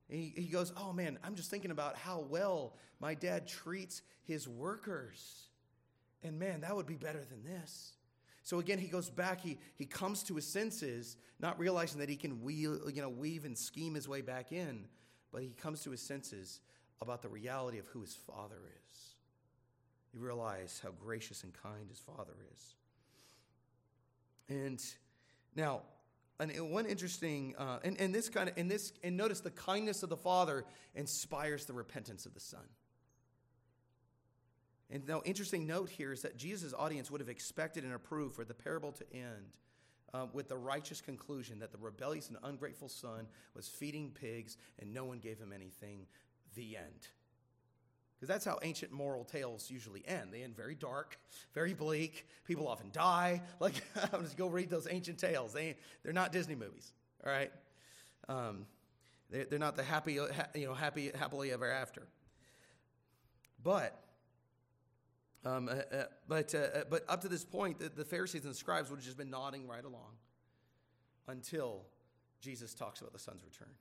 He, 0.09 0.33
he 0.37 0.47
goes, 0.47 0.73
Oh 0.77 0.93
man, 0.93 1.19
I'm 1.25 1.35
just 1.35 1.51
thinking 1.51 1.71
about 1.71 1.97
how 1.97 2.21
well 2.29 2.75
my 3.01 3.15
dad 3.15 3.47
treats 3.47 4.03
his 4.25 4.49
workers. 4.49 5.49
And 6.23 6.39
man, 6.39 6.63
that 6.63 6.75
would 6.75 6.87
be 6.87 6.97
better 6.97 7.25
than 7.25 7.45
this. 7.45 7.93
So 8.45 8.59
again, 8.59 8.79
he 8.79 8.89
goes 8.89 9.09
back, 9.09 9.41
he, 9.41 9.57
he 9.75 9.87
comes 9.87 10.23
to 10.25 10.37
his 10.37 10.47
senses, 10.47 11.17
not 11.41 11.59
realizing 11.59 11.99
that 12.01 12.11
he 12.11 12.17
can 12.17 12.43
wheel, 12.43 12.79
you 12.91 13.01
know, 13.01 13.09
weave 13.09 13.47
and 13.47 13.57
scheme 13.57 13.95
his 13.95 14.07
way 14.07 14.21
back 14.21 14.53
in, 14.53 14.85
but 15.33 15.43
he 15.43 15.49
comes 15.49 15.83
to 15.85 15.91
his 15.91 16.03
senses 16.03 16.61
about 17.01 17.23
the 17.23 17.29
reality 17.29 17.79
of 17.79 17.87
who 17.87 18.03
his 18.03 18.15
father 18.15 18.59
is. 18.91 19.15
You 20.13 20.21
realize 20.21 20.79
how 20.83 20.91
gracious 20.91 21.43
and 21.43 21.55
kind 21.55 21.89
his 21.89 21.99
father 21.99 22.35
is. 22.53 22.75
And 24.51 24.85
now, 25.57 25.81
and 26.39 26.71
one 26.71 26.85
interesting, 26.85 27.55
uh, 27.57 27.79
and, 27.83 27.99
and 27.99 28.15
this 28.15 28.29
kind 28.29 28.51
of, 28.51 28.59
and 28.59 28.71
this, 28.71 28.93
and 29.03 29.17
notice 29.17 29.41
the 29.41 29.51
kindness 29.53 30.03
of 30.03 30.11
the 30.11 30.19
father 30.19 30.67
inspires 30.95 31.65
the 31.65 31.73
repentance 31.73 32.27
of 32.27 32.35
the 32.35 32.41
son. 32.41 32.61
And 34.91 35.07
now, 35.09 35.23
interesting 35.25 35.67
note 35.67 35.89
here 35.89 36.13
is 36.13 36.23
that 36.23 36.37
Jesus' 36.37 36.75
audience 36.77 37.11
would 37.11 37.21
have 37.21 37.29
expected 37.29 37.85
and 37.85 37.95
approved 37.95 38.37
for 38.37 38.45
the 38.45 38.55
parable 38.55 38.93
to 38.93 39.05
end 39.13 39.53
uh, 40.13 40.27
with 40.33 40.49
the 40.49 40.57
righteous 40.57 41.01
conclusion 41.01 41.59
that 41.59 41.73
the 41.73 41.79
rebellious 41.79 42.29
and 42.29 42.39
ungrateful 42.45 42.89
son 42.89 43.27
was 43.55 43.69
feeding 43.69 44.11
pigs 44.11 44.57
and 44.79 44.93
no 44.93 45.05
one 45.05 45.19
gave 45.19 45.39
him 45.39 45.53
anything. 45.53 46.07
The 46.55 46.77
end. 46.77 47.09
Because 48.15 48.29
that's 48.29 48.45
how 48.45 48.59
ancient 48.63 48.93
moral 48.93 49.25
tales 49.25 49.71
usually 49.71 50.07
end. 50.07 50.33
They 50.33 50.43
end 50.43 50.57
very 50.57 50.77
dark, 50.77 51.19
very 51.53 51.75
bleak. 51.75 52.29
People 52.45 52.69
often 52.69 52.91
die. 52.93 53.43
Like, 53.61 53.83
I'm 54.13 54.23
just 54.23 54.37
go 54.37 54.47
read 54.47 54.71
those 54.71 54.87
ancient 54.89 55.19
tales. 55.19 55.53
They, 55.53 55.77
they're 56.03 56.13
not 56.13 56.33
Disney 56.33 56.55
movies, 56.55 56.93
all 57.27 57.33
right? 57.33 57.51
Um, 58.29 58.67
they're, 59.31 59.47
they're 59.47 59.59
not 59.59 59.75
the 59.75 59.83
happy, 59.83 60.15
you 60.55 60.67
know, 60.67 60.75
happy, 60.75 61.11
happily 61.15 61.51
ever 61.51 61.71
after. 61.71 62.07
But 63.63 63.99
um, 65.45 65.69
uh, 65.69 65.73
uh, 65.73 66.05
but, 66.27 66.55
uh, 66.55 66.59
uh, 66.59 66.85
but 66.89 67.05
up 67.09 67.21
to 67.21 67.29
this 67.29 67.45
point, 67.45 67.79
the, 67.79 67.91
the, 67.91 68.05
Pharisees 68.05 68.45
and 68.45 68.53
the 68.53 68.57
scribes 68.57 68.89
would 68.89 68.97
have 68.97 69.05
just 69.05 69.19
been 69.19 69.31
nodding 69.31 69.69
right 69.69 69.85
along 69.85 70.13
until 71.29 71.83
Jesus 72.41 72.73
talks 72.75 73.01
about 73.01 73.13
the 73.13 73.19
son's 73.19 73.45
return. 73.45 73.73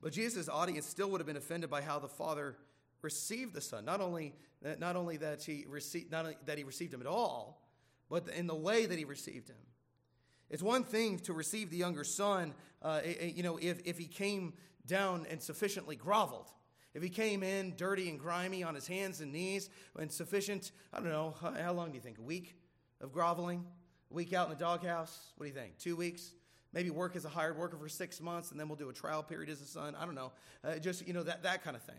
But 0.00 0.12
Jesus' 0.12 0.48
audience 0.48 0.86
still 0.86 1.10
would 1.10 1.20
have 1.20 1.26
been 1.26 1.36
offended 1.36 1.70
by 1.70 1.82
how 1.82 1.98
the 1.98 2.08
father 2.08 2.56
received 3.02 3.54
the 3.54 3.60
son. 3.60 3.84
Not 3.84 4.00
only, 4.00 4.34
not 4.78 4.96
only 4.96 5.16
that 5.18 5.42
he 5.42 5.64
received, 5.68 6.10
not 6.10 6.46
that 6.46 6.56
he 6.56 6.64
received 6.64 6.94
him 6.94 7.00
at 7.00 7.06
all, 7.06 7.66
but 8.08 8.28
in 8.28 8.46
the 8.46 8.54
way 8.54 8.86
that 8.86 8.98
he 8.98 9.04
received 9.04 9.48
him. 9.48 9.56
It's 10.48 10.62
one 10.62 10.84
thing 10.84 11.18
to 11.20 11.32
receive 11.32 11.70
the 11.70 11.76
younger 11.76 12.02
son, 12.02 12.54
uh, 12.82 13.00
you 13.20 13.42
know, 13.42 13.56
if, 13.56 13.80
if 13.84 13.98
he 13.98 14.06
came 14.06 14.54
down 14.86 15.26
and 15.30 15.40
sufficiently 15.40 15.96
groveled. 15.96 16.50
If 16.92 17.02
he 17.02 17.08
came 17.08 17.42
in 17.42 17.74
dirty 17.76 18.08
and 18.08 18.18
grimy 18.18 18.62
on 18.62 18.74
his 18.74 18.86
hands 18.86 19.20
and 19.20 19.32
knees 19.32 19.70
and 19.98 20.10
sufficient, 20.10 20.72
I 20.92 20.98
don't 20.98 21.08
know, 21.08 21.34
how 21.40 21.72
long 21.72 21.90
do 21.90 21.94
you 21.94 22.00
think? 22.00 22.18
A 22.18 22.22
week 22.22 22.56
of 23.00 23.12
groveling? 23.12 23.64
A 24.10 24.14
week 24.14 24.32
out 24.32 24.50
in 24.50 24.56
the 24.56 24.58
doghouse? 24.58 25.32
What 25.36 25.44
do 25.46 25.48
you 25.52 25.56
think? 25.56 25.78
Two 25.78 25.94
weeks? 25.94 26.32
Maybe 26.72 26.90
work 26.90 27.14
as 27.14 27.24
a 27.24 27.28
hired 27.28 27.56
worker 27.56 27.76
for 27.76 27.88
six 27.88 28.20
months 28.20 28.50
and 28.50 28.58
then 28.58 28.68
we'll 28.68 28.76
do 28.76 28.88
a 28.88 28.92
trial 28.92 29.22
period 29.22 29.50
as 29.50 29.60
a 29.60 29.66
son. 29.66 29.94
I 29.94 30.04
don't 30.04 30.14
know. 30.16 30.32
Uh, 30.64 30.78
just, 30.78 31.06
you 31.06 31.12
know, 31.12 31.22
that, 31.22 31.44
that 31.44 31.62
kind 31.62 31.76
of 31.76 31.82
thing. 31.82 31.94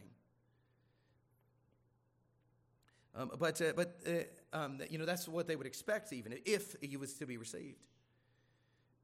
Um, 3.16 3.32
but, 3.40 3.62
uh, 3.62 3.74
but 3.76 4.00
uh, 4.08 4.58
um, 4.58 4.80
you 4.90 4.98
know, 4.98 5.06
that's 5.06 5.28
what 5.28 5.48
they 5.48 5.56
would 5.56 5.68
expect 5.68 6.14
even 6.14 6.38
if 6.46 6.76
he 6.82 6.98
was 6.98 7.14
to 7.16 7.26
be 7.26 7.38
received. 7.38 7.86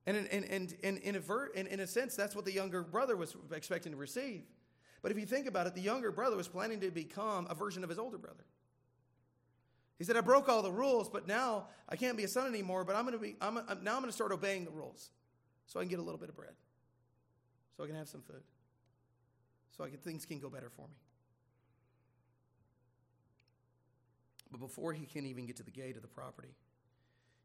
And, 0.05 0.15
in, 0.15 0.27
and, 0.27 0.45
and, 0.45 0.75
and 0.83 0.97
in, 0.99 1.15
a 1.17 1.19
ver- 1.19 1.47
in, 1.47 1.67
in 1.67 1.81
a 1.81 1.87
sense, 1.87 2.15
that's 2.15 2.33
what 2.33 2.45
the 2.45 2.53
younger 2.53 2.83
brother 2.83 3.17
was 3.17 3.35
expecting 3.53 3.91
to 3.91 3.97
receive. 3.97 4.43
But 5.01 5.11
if 5.11 5.19
you 5.19 5.25
think 5.25 5.47
about 5.47 5.67
it, 5.67 5.75
the 5.75 5.81
younger 5.81 6.11
brother 6.11 6.35
was 6.35 6.47
planning 6.47 6.79
to 6.81 6.91
become 6.91 7.47
a 7.49 7.55
version 7.55 7.83
of 7.83 7.89
his 7.89 7.99
older 7.99 8.17
brother. 8.17 8.43
He 9.97 10.03
said, 10.03 10.15
I 10.15 10.21
broke 10.21 10.47
all 10.47 10.61
the 10.61 10.71
rules, 10.71 11.09
but 11.09 11.27
now 11.27 11.67
I 11.89 11.95
can't 11.95 12.17
be 12.17 12.23
a 12.23 12.27
son 12.27 12.47
anymore, 12.47 12.83
but 12.83 12.95
I'm 12.95 13.03
going 13.03 13.17
to 13.17 13.19
be, 13.19 13.35
I'm, 13.41 13.57
I'm, 13.57 13.83
now 13.83 13.95
I'm 13.95 14.01
going 14.01 14.09
to 14.09 14.11
start 14.11 14.31
obeying 14.31 14.63
the 14.63 14.71
rules 14.71 15.09
so 15.65 15.79
I 15.79 15.83
can 15.83 15.89
get 15.89 15.99
a 15.99 16.03
little 16.03 16.19
bit 16.19 16.29
of 16.29 16.35
bread, 16.35 16.53
so 17.75 17.83
I 17.83 17.87
can 17.87 17.95
have 17.95 18.07
some 18.07 18.21
food, 18.21 18.43
so 19.75 19.83
I 19.83 19.89
can, 19.89 19.97
things 19.97 20.25
can 20.25 20.39
go 20.39 20.49
better 20.49 20.69
for 20.69 20.87
me. 20.87 20.95
But 24.51 24.59
before 24.59 24.93
he 24.93 25.05
can 25.05 25.25
even 25.25 25.45
get 25.45 25.57
to 25.57 25.63
the 25.63 25.71
gate 25.71 25.95
of 25.95 26.03
the 26.03 26.07
property, 26.07 26.55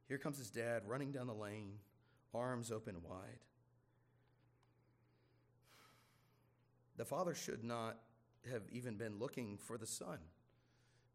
here 0.09 0.19
comes 0.19 0.37
his 0.37 0.51
dad 0.51 0.83
running 0.87 1.11
down 1.11 1.27
the 1.27 1.35
lane, 1.35 1.79
arms 2.35 2.71
open 2.71 2.97
wide. 3.03 3.41
The 6.97 7.05
father 7.05 7.35
should 7.35 7.65
not 7.65 7.99
have 8.51 8.63
even 8.71 8.97
been 8.97 9.19
looking 9.19 9.57
for 9.57 9.79
the 9.79 9.87
son. 9.87 10.19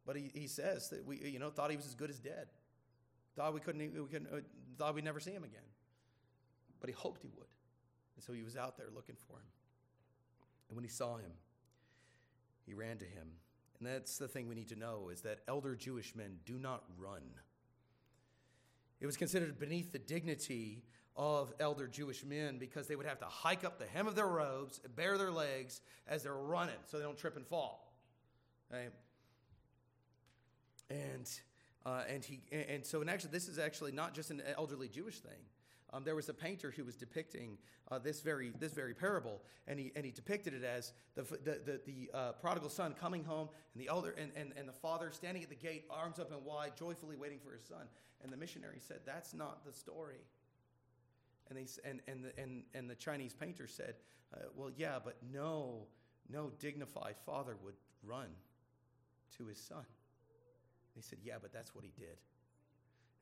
But 0.06 0.16
he, 0.16 0.32
he 0.34 0.48
says 0.48 0.90
that 0.90 1.06
we, 1.06 1.18
you 1.18 1.40
know, 1.40 1.50
thought 1.50 1.70
he 1.70 1.78
was 1.78 1.86
as 1.86 1.96
good 1.96 2.10
as 2.10 2.20
dead. 2.20 2.48
Thought 3.36 3.54
we 3.54 3.60
couldn't, 3.60 3.94
we 3.94 4.08
couldn't 4.08 4.30
uh, 4.34 4.40
thought 4.78 4.96
we'd 4.96 5.04
never 5.04 5.20
see 5.20 5.32
him 5.32 5.44
again. 5.44 5.60
But 6.80 6.90
he 6.90 6.96
hoped 6.96 7.22
he 7.22 7.30
would. 7.36 7.48
And 8.16 8.24
so 8.24 8.34
he 8.34 8.42
was 8.42 8.56
out 8.56 8.78
there 8.78 8.88
looking 8.96 9.16
for 9.28 9.38
him. 9.38 9.46
And 10.70 10.76
when 10.76 10.84
he 10.84 10.90
saw 10.90 11.18
him, 11.18 11.32
he 12.66 12.74
ran 12.74 12.98
to 12.98 13.06
him. 13.06 13.28
And 13.80 13.88
that's 13.88 14.18
the 14.18 14.28
thing 14.28 14.48
we 14.48 14.56
need 14.56 14.70
to 14.70 14.76
know 14.76 15.10
is 15.12 15.22
that 15.22 15.40
elder 15.48 15.76
Jewish 15.76 16.16
men 16.16 16.40
do 16.46 16.58
not 16.58 16.84
run. 16.98 17.22
It 19.00 19.06
was 19.06 19.18
considered 19.18 19.60
beneath 19.60 19.92
the 19.92 20.00
dignity 20.00 20.84
of 21.18 21.52
elder 21.60 21.88
Jewish 21.88 22.24
men 22.24 22.58
because 22.60 22.88
they 22.88 22.96
would 22.96 23.08
have 23.08 23.20
to 23.20 23.26
hike 23.26 23.64
up 23.64 23.80
the 23.80 23.88
hem 23.88 24.08
of 24.08 24.16
their 24.16 24.28
robes, 24.28 24.80
bare 24.96 25.18
their 25.18 25.32
legs 25.32 25.82
as 26.08 26.24
they're 26.24 26.36
running 26.36 26.76
so 26.86 26.98
they 26.98 27.04
don't 27.04 27.18
trip 27.18 27.36
and 27.36 27.46
fall. 27.46 27.92
Right? 28.72 28.92
And 30.90 31.30
uh, 31.86 32.04
and 32.08 32.24
he 32.24 32.42
and 32.52 32.86
so 32.86 33.02
and 33.02 33.10
actually 33.10 33.32
this 33.32 33.48
is 33.48 33.58
actually 33.58 33.92
not 33.92 34.14
just 34.14 34.30
an 34.30 34.42
elderly 34.56 34.88
Jewish 34.88 35.20
thing. 35.20 35.40
Um, 35.94 36.04
there 36.04 36.16
was 36.16 36.28
a 36.28 36.34
painter 36.34 36.70
who 36.70 36.84
was 36.84 36.96
depicting 36.96 37.58
uh, 37.90 37.98
this 37.98 38.22
very 38.22 38.52
this 38.60 38.74
very 38.74 38.94
parable, 38.94 39.42
and 39.68 39.80
he 39.80 39.92
and 39.96 40.06
he 40.06 40.12
depicted 40.12 40.54
it 40.54 40.64
as 40.64 40.94
the 41.16 41.24
the 41.24 41.60
the, 41.66 41.82
the 41.86 42.12
uh, 42.14 42.32
prodigal 42.34 42.70
son 42.70 42.94
coming 42.94 43.24
home, 43.24 43.50
and 43.74 43.82
the 43.82 43.88
elder 43.88 44.14
and, 44.18 44.32
and 44.36 44.54
and 44.58 44.68
the 44.68 44.74
father 44.74 45.12
standing 45.12 45.44
at 45.44 45.50
the 45.50 45.56
gate, 45.56 45.86
arms 45.90 46.20
up 46.20 46.32
and 46.32 46.44
wide, 46.46 46.74
joyfully 46.78 47.16
waiting 47.16 47.40
for 47.40 47.54
his 47.54 47.64
son. 47.64 47.88
And 48.22 48.32
the 48.32 48.38
missionary 48.38 48.80
said, 48.86 49.00
"That's 49.06 49.34
not 49.34 49.66
the 49.66 49.74
story." 49.74 50.26
And, 51.50 51.58
they, 51.58 51.90
and, 51.90 52.02
and, 52.08 52.26
the, 52.26 52.42
and, 52.42 52.64
and 52.74 52.90
the 52.90 52.96
Chinese 52.96 53.34
painter 53.34 53.68
said, 53.68 53.96
uh, 54.34 54.48
Well, 54.56 54.72
yeah, 54.76 55.00
but 55.04 55.18
no, 55.32 55.88
no 56.30 56.52
dignified 56.60 57.16
father 57.26 57.56
would 57.64 57.76
run 58.04 58.28
to 59.38 59.46
his 59.46 59.60
son. 59.60 59.86
They 60.96 61.02
said, 61.02 61.20
Yeah, 61.24 61.36
but 61.42 61.54
that's 61.54 61.74
what 61.74 61.84
he 61.84 61.92
did. 61.98 62.18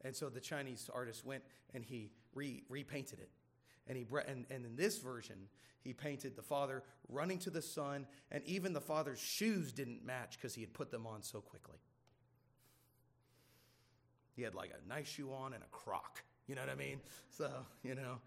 And 0.03 0.15
so 0.15 0.29
the 0.29 0.39
Chinese 0.39 0.89
artist 0.93 1.25
went 1.25 1.43
and 1.73 1.83
he 1.83 2.11
re, 2.33 2.63
repainted 2.69 3.19
it. 3.19 3.29
And, 3.87 3.97
he, 3.97 4.05
and, 4.27 4.45
and 4.49 4.65
in 4.65 4.75
this 4.75 4.97
version, 4.97 5.35
he 5.81 5.93
painted 5.93 6.35
the 6.35 6.41
father 6.41 6.83
running 7.09 7.37
to 7.39 7.51
the 7.51 7.61
son, 7.61 8.07
and 8.31 8.43
even 8.45 8.73
the 8.73 8.81
father's 8.81 9.19
shoes 9.19 9.71
didn't 9.71 10.03
match 10.03 10.37
because 10.37 10.55
he 10.55 10.61
had 10.61 10.73
put 10.73 10.89
them 10.89 11.05
on 11.05 11.21
so 11.21 11.41
quickly. 11.41 11.77
He 14.35 14.41
had 14.41 14.55
like 14.55 14.71
a 14.71 14.87
nice 14.87 15.07
shoe 15.07 15.31
on 15.31 15.53
and 15.53 15.63
a 15.63 15.67
croc. 15.67 16.23
You 16.47 16.55
know 16.55 16.61
what 16.61 16.69
I 16.69 16.75
mean? 16.75 16.99
So, 17.31 17.49
you 17.83 17.95
know. 17.95 18.19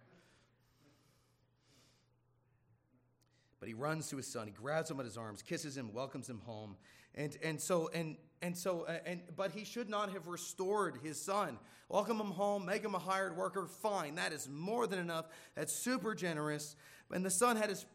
But 3.61 3.69
he 3.69 3.75
runs 3.75 4.09
to 4.09 4.17
his 4.17 4.27
son. 4.27 4.47
He 4.47 4.53
grabs 4.53 4.91
him 4.91 4.99
at 5.01 5.07
his 5.07 5.17
arms, 5.17 5.43
kisses 5.43 5.77
him, 5.77 5.93
welcomes 5.93 6.29
him 6.29 6.41
home. 6.45 6.77
And, 7.15 7.37
and 7.43 7.61
so, 7.61 7.91
and, 7.93 8.17
and 8.43 8.57
so, 8.57 8.83
uh, 8.83 8.99
and, 9.05 9.21
but 9.37 9.51
he 9.51 9.65
should 9.65 9.89
not 9.89 10.13
have 10.13 10.29
restored 10.29 10.99
his 11.03 11.21
son. 11.21 11.59
Welcome 11.89 12.21
him 12.21 12.31
home, 12.31 12.67
make 12.67 12.83
him 12.85 12.95
a 12.95 12.99
hired 12.99 13.37
worker. 13.37 13.67
Fine. 13.67 14.17
That 14.17 14.33
is 14.33 14.49
more 14.49 14.87
than 14.87 14.99
enough. 14.99 15.27
That's 15.55 15.73
super 15.73 16.15
generous. 16.15 16.77
And 17.11 17.25
the 17.25 17.31
son 17.31 17.57
had 17.57 17.71
his 17.71 17.87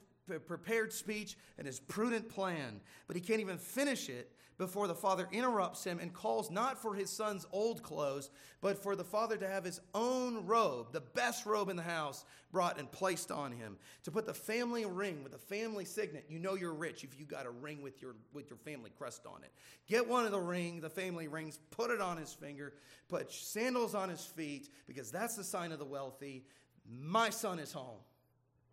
prepared 0.46 0.94
speech 0.94 1.38
and 1.58 1.68
his 1.68 1.80
prudent 1.80 2.30
plan, 2.30 2.82
but 3.08 3.16
he 3.16 3.22
can't 3.22 3.42
even 3.42 3.58
finish 3.58 4.10
it 4.10 4.32
before 4.58 4.88
the 4.88 4.96
father 4.96 5.28
interrupts 5.32 5.84
him 5.84 6.00
and 6.00 6.14
calls 6.14 6.52
not 6.52 6.80
for 6.80 6.94
his 6.94 7.10
son's 7.10 7.46
old 7.52 7.82
clothes, 7.82 8.30
but 8.62 8.82
for 8.82 8.96
the 8.96 9.04
father 9.04 9.36
to 9.36 9.48
have 9.48 9.64
his 9.64 9.82
own 9.94 10.46
robe, 10.46 10.92
the 10.92 11.02
best 11.02 11.46
robe 11.46 11.70
in 11.70 11.76
the 11.76 11.84
house, 11.84 12.24
brought 12.52 12.80
and 12.80 12.92
placed 12.92 13.32
on 13.32 13.52
him. 13.52 13.78
To 14.04 14.12
put 14.12 14.26
the 14.26 14.34
family 14.34 14.86
ring 14.86 15.24
with 15.24 15.32
the 15.32 15.38
family 15.40 15.86
signet. 15.86 16.26
You 16.30 16.40
know 16.40 16.54
you're 16.54 16.74
rich 16.74 17.04
if 17.04 17.20
you 17.20 17.26
got 17.26 17.46
a 17.46 17.50
ring 17.50 17.82
with 17.82 18.02
your 18.02 18.16
with 18.32 18.50
your 18.50 18.58
family 18.58 18.92
crest 18.96 19.26
on 19.26 19.44
it. 19.44 19.52
Get 19.88 20.08
one 20.08 20.26
of 20.26 20.32
the 20.32 20.40
ring, 20.40 20.82
the 20.82 20.90
family 20.90 21.28
rings, 21.28 21.60
put 21.72 21.90
it 21.90 22.00
on 22.00 22.18
his 22.18 22.32
finger, 22.32 22.74
put 23.10 23.32
sandals 23.32 23.96
on 23.96 24.10
his 24.10 24.24
feet, 24.24 24.70
because 24.88 25.12
that's 25.12 25.36
the 25.36 25.44
sign 25.44 25.72
of 25.72 25.80
the 25.80 25.86
wealthy. 25.86 26.46
My 26.88 27.32
son 27.32 27.60
is 27.60 27.74
home. 27.74 28.00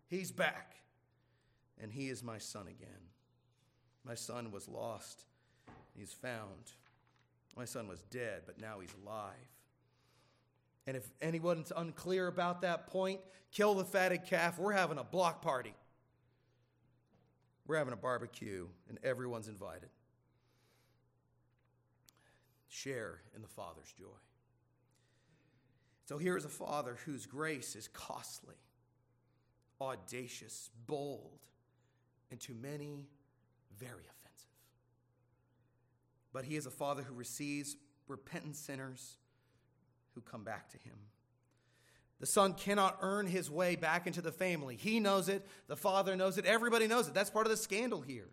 He's 0.07 0.31
back. 0.31 0.75
And 1.81 1.91
he 1.91 2.09
is 2.09 2.23
my 2.23 2.37
son 2.37 2.67
again. 2.67 3.09
My 4.05 4.15
son 4.15 4.51
was 4.51 4.67
lost 4.67 5.25
he's 5.97 6.13
found. 6.13 6.73
My 7.55 7.65
son 7.65 7.87
was 7.87 8.01
dead, 8.09 8.43
but 8.45 8.59
now 8.59 8.79
he's 8.79 8.93
alive. 9.03 9.35
And 10.87 10.97
if 10.97 11.09
anyone's 11.21 11.71
unclear 11.75 12.27
about 12.27 12.61
that 12.61 12.87
point, 12.87 13.19
kill 13.51 13.75
the 13.75 13.85
fatted 13.85 14.25
calf. 14.25 14.57
We're 14.57 14.71
having 14.73 14.97
a 14.97 15.03
block 15.03 15.41
party. 15.41 15.73
We're 17.67 17.77
having 17.77 17.93
a 17.93 17.97
barbecue, 17.97 18.67
and 18.89 18.97
everyone's 19.03 19.47
invited. 19.47 19.89
Share 22.67 23.21
in 23.35 23.41
the 23.41 23.47
Father's 23.47 23.91
joy. 23.97 24.05
So 26.05 26.17
here 26.17 26.35
is 26.35 26.45
a 26.45 26.49
Father 26.49 26.97
whose 27.05 27.25
grace 27.25 27.75
is 27.75 27.87
costly, 27.89 28.55
audacious, 29.79 30.69
bold, 30.87 31.39
and 32.31 32.39
to 32.41 32.53
many, 32.53 33.05
very 33.77 34.03
offensive 34.03 34.21
but 36.33 36.45
he 36.45 36.55
is 36.55 36.65
a 36.65 36.71
father 36.71 37.03
who 37.03 37.13
receives 37.13 37.75
repentant 38.07 38.55
sinners 38.55 39.17
who 40.15 40.21
come 40.21 40.43
back 40.43 40.69
to 40.69 40.77
him. 40.77 40.95
The 42.19 42.25
son 42.25 42.53
cannot 42.53 42.99
earn 43.01 43.25
his 43.25 43.49
way 43.49 43.75
back 43.75 44.05
into 44.05 44.21
the 44.21 44.31
family. 44.31 44.75
He 44.75 44.99
knows 44.99 45.27
it, 45.27 45.45
the 45.67 45.75
father 45.75 46.15
knows 46.15 46.37
it, 46.37 46.45
everybody 46.45 46.87
knows 46.87 47.07
it. 47.07 47.13
That's 47.13 47.29
part 47.29 47.47
of 47.47 47.51
the 47.51 47.57
scandal 47.57 48.01
here. 48.01 48.29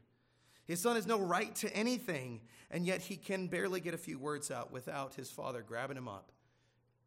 His 0.67 0.81
son 0.81 0.97
has 0.97 1.07
no 1.07 1.19
right 1.19 1.55
to 1.57 1.75
anything, 1.75 2.43
and 2.71 2.85
yet 2.85 3.01
he 3.01 3.17
can 3.17 3.47
barely 3.47 3.81
get 3.81 3.95
a 3.95 3.99
few 3.99 4.19
words 4.19 4.51
out 4.51 4.71
without 4.71 5.15
his 5.15 5.31
father 5.31 5.63
grabbing 5.67 5.97
him 5.97 6.09
up 6.09 6.31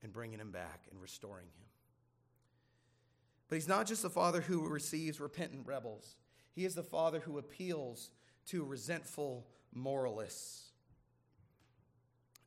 and 0.01 0.11
bringing 0.11 0.39
him 0.39 0.51
back 0.51 0.85
and 0.89 0.99
restoring 0.99 1.45
him. 1.45 1.65
But 3.47 3.55
he's 3.55 3.67
not 3.67 3.85
just 3.85 4.03
a 4.03 4.09
father 4.09 4.41
who 4.41 4.67
receives 4.67 5.19
repentant 5.19 5.67
rebels, 5.67 6.15
he 6.53 6.65
is 6.65 6.75
the 6.75 6.83
father 6.83 7.19
who 7.19 7.37
appeals 7.37 8.11
to 8.47 8.63
resentful 8.63 9.47
moralists. 9.73 10.71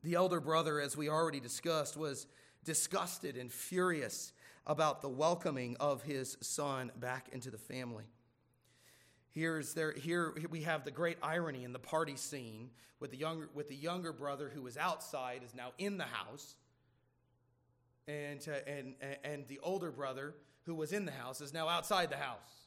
The 0.03 0.13
elder 0.13 0.39
brother, 0.39 0.79
as 0.79 0.95
we 0.95 1.09
already 1.09 1.39
discussed, 1.39 1.97
was 1.97 2.27
disgusted 2.63 3.37
and 3.37 3.51
furious 3.51 4.33
about 4.67 5.01
the 5.01 5.09
welcoming 5.09 5.77
of 5.79 6.03
his 6.03 6.37
son 6.41 6.91
back 6.99 7.29
into 7.31 7.49
the 7.49 7.57
family. 7.57 8.05
Here's 9.31 9.73
there, 9.73 9.91
here 9.91 10.33
we 10.49 10.61
have 10.61 10.85
the 10.85 10.91
great 10.91 11.17
irony 11.21 11.63
in 11.63 11.73
the 11.73 11.79
party 11.79 12.15
scene 12.15 12.69
with 12.99 13.11
the, 13.11 13.17
younger, 13.17 13.49
with 13.53 13.67
the 13.67 13.75
younger 13.75 14.13
brother 14.13 14.49
who 14.53 14.61
was 14.61 14.77
outside 14.77 15.41
is 15.43 15.53
now 15.53 15.73
in 15.77 15.97
the 15.97 16.05
house. 16.05 16.55
And, 18.07 18.39
uh, 18.47 18.69
and, 18.69 18.95
and 19.23 19.47
the 19.47 19.59
older 19.61 19.91
brother 19.91 20.35
who 20.65 20.75
was 20.75 20.93
in 20.93 21.05
the 21.05 21.11
house 21.11 21.41
is 21.41 21.53
now 21.53 21.67
outside 21.67 22.09
the 22.09 22.17
house. 22.17 22.64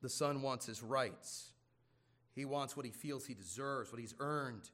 The 0.00 0.08
son 0.08 0.42
wants 0.42 0.66
his 0.66 0.82
rights. 0.82 1.50
He 2.34 2.44
wants 2.44 2.76
what 2.76 2.86
he 2.86 2.92
feels 2.92 3.26
he 3.26 3.34
deserves, 3.34 3.90
what 3.90 4.00
he's 4.00 4.14
earned. 4.20 4.70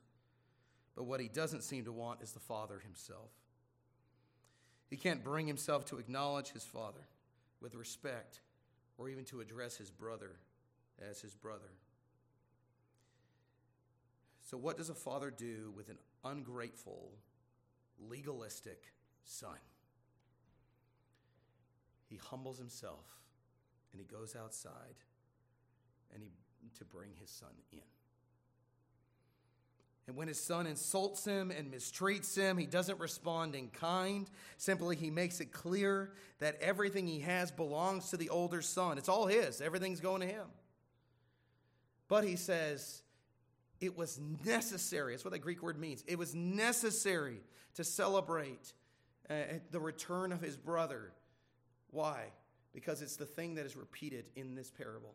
But 0.95 1.05
what 1.05 1.21
he 1.21 1.29
doesn't 1.29 1.63
seem 1.63 1.85
to 1.87 1.93
want 1.93 2.23
is 2.23 2.33
the 2.33 2.41
Father 2.41 2.79
himself. 2.79 3.31
He 4.91 4.97
can't 4.97 5.25
bring 5.25 5.47
himself 5.47 5.85
to 5.87 5.99
acknowledge 5.99 6.53
his 6.53 6.65
Father 6.65 7.09
with 7.61 7.75
respect 7.75 8.41
or 8.99 9.09
even 9.09 9.25
to 9.25 9.41
address 9.41 9.77
his 9.77 9.91
brother 9.91 10.37
as 11.11 11.21
his 11.21 11.35
brother. 11.35 11.73
So, 14.43 14.59
what 14.59 14.77
does 14.77 14.91
a 14.91 14.95
father 14.95 15.31
do 15.31 15.73
with 15.75 15.89
an 15.89 15.99
ungrateful, 16.23 17.11
legalistic 17.99 18.93
son? 19.25 19.57
He 22.09 22.17
humbles 22.17 22.59
himself 22.59 23.07
and 23.93 24.01
he 24.01 24.07
goes 24.07 24.37
outside 24.37 24.97
and 26.15 26.23
he 26.23 26.31
to 26.79 26.85
bring 26.85 27.11
his 27.21 27.31
son 27.31 27.51
in. 27.73 27.81
And 30.07 30.17
when 30.17 30.29
his 30.29 30.43
son 30.43 30.67
insults 30.67 31.25
him 31.25 31.51
and 31.51 31.73
mistreats 31.73 32.37
him, 32.37 32.59
he 32.59 32.67
doesn't 32.67 33.01
respond 33.01 33.55
in 33.55 33.69
kind. 33.69 34.29
Simply, 34.59 34.97
he 34.97 35.11
makes 35.11 35.41
it 35.41 35.51
clear 35.51 36.13
that 36.41 36.61
everything 36.61 37.07
he 37.07 37.21
has 37.21 37.51
belongs 37.51 38.11
to 38.11 38.19
the 38.19 38.29
older 38.29 38.61
son. 38.61 38.99
It's 38.99 39.09
all 39.09 39.27
his, 39.27 39.63
everything's 39.63 40.01
going 40.01 40.21
to 40.21 40.27
him. 40.27 40.47
But 42.07 42.25
he 42.25 42.37
says, 42.37 43.03
it 43.81 43.97
was 43.97 44.21
necessary. 44.45 45.15
That's 45.15 45.25
what 45.25 45.33
that 45.33 45.39
Greek 45.39 45.63
word 45.63 45.79
means. 45.79 46.05
It 46.07 46.19
was 46.19 46.35
necessary 46.35 47.41
to 47.77 47.85
celebrate 47.85 48.75
uh, 49.31 49.35
the 49.71 49.81
return 49.81 50.33
of 50.33 50.43
his 50.43 50.57
brother. 50.59 51.13
Why? 51.91 52.25
Because 52.75 53.01
it's 53.01 53.17
the 53.17 53.25
thing 53.25 53.55
that 53.55 53.65
is 53.65 53.75
repeated 53.75 54.27
in 54.37 54.55
this 54.55 54.71
parable. 54.71 55.15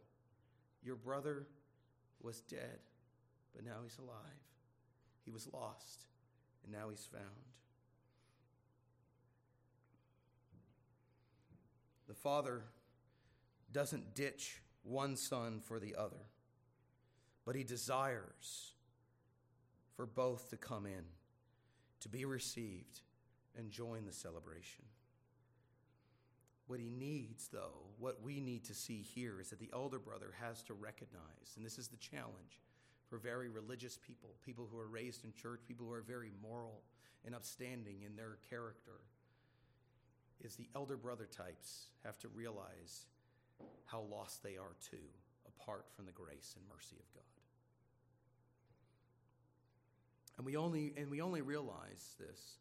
Your 0.83 0.95
brother 0.95 1.47
was 2.21 2.41
dead, 2.41 2.79
but 3.55 3.65
now 3.65 3.77
he's 3.83 3.97
alive. 3.97 4.17
He 5.25 5.31
was 5.31 5.47
lost, 5.53 6.05
and 6.63 6.71
now 6.71 6.89
he's 6.89 7.05
found. 7.11 7.23
The 12.07 12.13
father 12.15 12.63
doesn't 13.71 14.15
ditch 14.15 14.61
one 14.83 15.15
son 15.15 15.59
for 15.59 15.79
the 15.79 15.95
other, 15.95 16.25
but 17.45 17.55
he 17.55 17.63
desires 17.63 18.71
for 19.95 20.05
both 20.05 20.49
to 20.49 20.57
come 20.57 20.85
in, 20.85 21.03
to 21.99 22.09
be 22.09 22.25
received, 22.25 23.01
and 23.57 23.69
join 23.69 24.05
the 24.05 24.13
celebration. 24.13 24.85
What 26.69 26.79
he 26.79 26.91
needs, 26.91 27.47
though, 27.47 27.81
what 27.97 28.21
we 28.21 28.39
need 28.39 28.63
to 28.65 28.75
see 28.75 29.01
here 29.01 29.41
is 29.41 29.49
that 29.49 29.57
the 29.57 29.71
elder 29.73 29.97
brother 29.97 30.35
has 30.39 30.61
to 30.65 30.75
recognize, 30.75 31.55
and 31.55 31.65
this 31.65 31.79
is 31.79 31.87
the 31.87 31.97
challenge 31.97 32.61
for 33.09 33.17
very 33.17 33.49
religious 33.49 33.97
people, 33.97 34.29
people 34.45 34.69
who 34.71 34.77
are 34.77 34.87
raised 34.87 35.25
in 35.25 35.33
church, 35.33 35.61
people 35.67 35.87
who 35.87 35.93
are 35.93 36.03
very 36.03 36.29
moral 36.43 36.83
and 37.25 37.33
upstanding 37.33 38.03
in 38.05 38.15
their 38.15 38.37
character, 38.51 39.01
is 40.41 40.57
the 40.57 40.69
elder 40.75 40.95
brother 40.95 41.25
types 41.25 41.87
have 42.05 42.19
to 42.19 42.27
realize 42.27 43.07
how 43.85 44.01
lost 44.01 44.43
they 44.43 44.55
are 44.55 44.75
too, 44.91 45.09
apart 45.47 45.85
from 45.95 46.05
the 46.05 46.11
grace 46.11 46.53
and 46.55 46.63
mercy 46.71 46.97
of 46.99 47.13
God. 47.15 47.23
And 50.37 50.45
we 50.45 50.55
only, 50.55 50.93
and 50.95 51.09
we 51.09 51.19
only 51.19 51.41
realize 51.41 52.13
this 52.19 52.57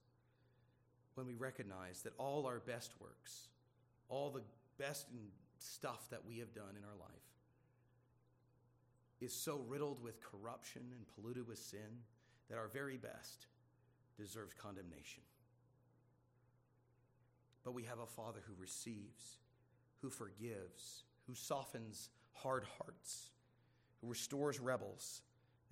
when 1.14 1.26
we 1.26 1.34
recognize 1.34 2.00
that 2.04 2.14
all 2.16 2.46
our 2.46 2.60
best 2.60 2.94
works, 3.02 3.48
all 4.08 4.30
the 4.30 4.42
best 4.78 5.06
stuff 5.58 6.08
that 6.10 6.24
we 6.26 6.38
have 6.38 6.54
done 6.54 6.76
in 6.76 6.84
our 6.84 6.96
life 6.98 7.08
is 9.20 9.32
so 9.32 9.64
riddled 9.66 10.02
with 10.02 10.22
corruption 10.22 10.82
and 10.92 11.06
polluted 11.14 11.46
with 11.46 11.58
sin 11.58 12.02
that 12.48 12.56
our 12.56 12.68
very 12.68 12.96
best 12.96 13.46
deserves 14.16 14.54
condemnation. 14.54 15.22
But 17.64 17.74
we 17.74 17.82
have 17.84 17.98
a 17.98 18.06
Father 18.06 18.40
who 18.46 18.54
receives, 18.58 19.38
who 20.00 20.10
forgives, 20.10 21.02
who 21.26 21.34
softens 21.34 22.10
hard 22.32 22.64
hearts, 22.78 23.30
who 24.00 24.08
restores 24.08 24.60
rebels 24.60 25.22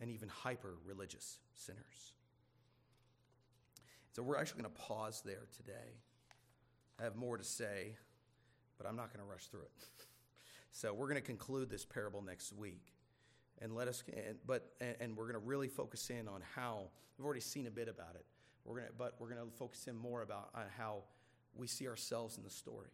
and 0.00 0.10
even 0.10 0.28
hyper 0.28 0.74
religious 0.84 1.38
sinners. 1.54 2.12
So 4.12 4.22
we're 4.22 4.36
actually 4.36 4.62
going 4.62 4.74
to 4.74 4.80
pause 4.80 5.22
there 5.24 5.46
today. 5.56 6.00
I 6.98 7.04
have 7.04 7.16
more 7.16 7.36
to 7.36 7.44
say 7.44 7.96
but 8.78 8.86
I'm 8.86 8.96
not 8.96 9.12
going 9.12 9.24
to 9.24 9.30
rush 9.30 9.46
through 9.46 9.62
it. 9.62 9.70
so 10.72 10.92
we're 10.92 11.08
going 11.08 11.20
to 11.20 11.26
conclude 11.26 11.70
this 11.70 11.84
parable 11.84 12.22
next 12.22 12.52
week, 12.52 12.92
and 13.60 13.74
let 13.74 13.88
us. 13.88 14.02
And, 14.12 14.36
but 14.46 14.72
and, 14.80 14.96
and 15.00 15.16
we're 15.16 15.30
going 15.30 15.40
to 15.40 15.46
really 15.46 15.68
focus 15.68 16.10
in 16.10 16.28
on 16.28 16.42
how 16.54 16.88
we've 17.18 17.24
already 17.24 17.40
seen 17.40 17.66
a 17.66 17.70
bit 17.70 17.88
about 17.88 18.14
it. 18.14 18.24
We're 18.64 18.76
going 18.76 18.88
to, 18.88 18.92
but 18.96 19.14
we're 19.18 19.28
going 19.30 19.44
to 19.44 19.56
focus 19.56 19.86
in 19.86 19.96
more 19.96 20.22
about 20.22 20.50
uh, 20.54 20.60
how 20.76 21.04
we 21.54 21.66
see 21.66 21.88
ourselves 21.88 22.36
in 22.36 22.44
the 22.44 22.50
story. 22.50 22.90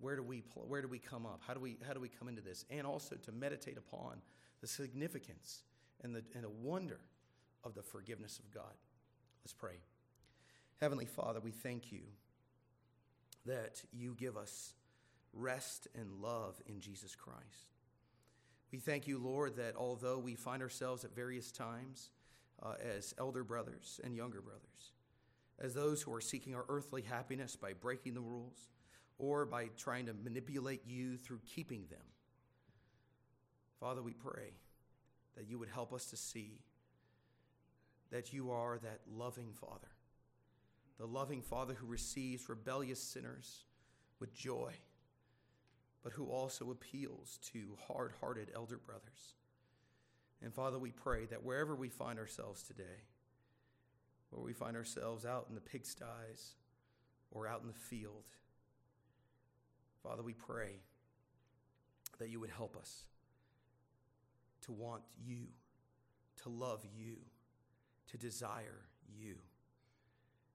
Where 0.00 0.16
do 0.16 0.22
we 0.22 0.44
where 0.54 0.82
do 0.82 0.88
we 0.88 0.98
come 0.98 1.24
up? 1.26 1.40
How 1.46 1.54
do 1.54 1.60
we 1.60 1.78
how 1.86 1.92
do 1.92 2.00
we 2.00 2.08
come 2.08 2.28
into 2.28 2.42
this? 2.42 2.64
And 2.70 2.86
also 2.86 3.16
to 3.16 3.32
meditate 3.32 3.78
upon 3.78 4.20
the 4.60 4.66
significance 4.66 5.62
and 6.02 6.14
the 6.14 6.22
and 6.34 6.44
the 6.44 6.50
wonder 6.50 7.00
of 7.62 7.74
the 7.74 7.82
forgiveness 7.82 8.38
of 8.38 8.52
God. 8.52 8.74
Let's 9.44 9.52
pray. 9.52 9.76
Heavenly 10.80 11.06
Father, 11.06 11.40
we 11.40 11.50
thank 11.50 11.92
you 11.92 12.00
that 13.46 13.82
you 13.92 14.14
give 14.14 14.36
us 14.36 14.74
rest 15.32 15.88
and 15.94 16.22
love 16.22 16.60
in 16.66 16.80
Jesus 16.80 17.14
Christ. 17.14 17.74
We 18.72 18.78
thank 18.78 19.06
you, 19.06 19.18
Lord, 19.18 19.56
that 19.56 19.76
although 19.76 20.18
we 20.18 20.34
find 20.34 20.62
ourselves 20.62 21.04
at 21.04 21.14
various 21.14 21.52
times 21.52 22.10
uh, 22.62 22.74
as 22.96 23.14
elder 23.18 23.44
brothers 23.44 24.00
and 24.02 24.16
younger 24.16 24.40
brothers, 24.40 24.92
as 25.60 25.74
those 25.74 26.02
who 26.02 26.12
are 26.12 26.20
seeking 26.20 26.54
our 26.54 26.64
earthly 26.68 27.02
happiness 27.02 27.56
by 27.56 27.72
breaking 27.72 28.14
the 28.14 28.20
rules 28.20 28.70
or 29.18 29.46
by 29.46 29.68
trying 29.76 30.06
to 30.06 30.12
manipulate 30.12 30.82
you 30.86 31.16
through 31.16 31.40
keeping 31.46 31.86
them, 31.90 32.02
Father, 33.78 34.02
we 34.02 34.12
pray 34.12 34.54
that 35.36 35.48
you 35.48 35.58
would 35.58 35.68
help 35.68 35.92
us 35.92 36.06
to 36.06 36.16
see 36.16 36.58
that 38.10 38.32
you 38.32 38.50
are 38.50 38.78
that 38.78 39.00
loving 39.12 39.52
Father, 39.52 39.93
the 40.98 41.06
loving 41.06 41.42
Father 41.42 41.74
who 41.74 41.86
receives 41.86 42.48
rebellious 42.48 43.02
sinners 43.02 43.64
with 44.20 44.34
joy 44.34 44.72
but 46.04 46.12
who 46.12 46.26
also 46.26 46.70
appeals 46.70 47.40
to 47.52 47.76
hard 47.88 48.12
hearted 48.20 48.52
elder 48.54 48.76
brothers. 48.76 49.34
And 50.42 50.52
Father, 50.52 50.78
we 50.78 50.90
pray 50.90 51.24
that 51.26 51.42
wherever 51.42 51.74
we 51.74 51.88
find 51.88 52.18
ourselves 52.18 52.62
today, 52.62 53.02
where 54.28 54.44
we 54.44 54.52
find 54.52 54.76
ourselves 54.76 55.24
out 55.24 55.46
in 55.48 55.54
the 55.54 55.62
pigsties 55.62 56.52
or 57.30 57.48
out 57.48 57.62
in 57.62 57.68
the 57.68 57.72
field, 57.72 58.24
Father, 60.02 60.22
we 60.22 60.34
pray 60.34 60.82
that 62.18 62.28
you 62.28 62.38
would 62.38 62.50
help 62.50 62.76
us 62.76 63.04
to 64.60 64.72
want 64.72 65.02
you, 65.16 65.46
to 66.42 66.50
love 66.50 66.84
you, 66.94 67.16
to 68.10 68.18
desire 68.18 68.82
you, 69.08 69.36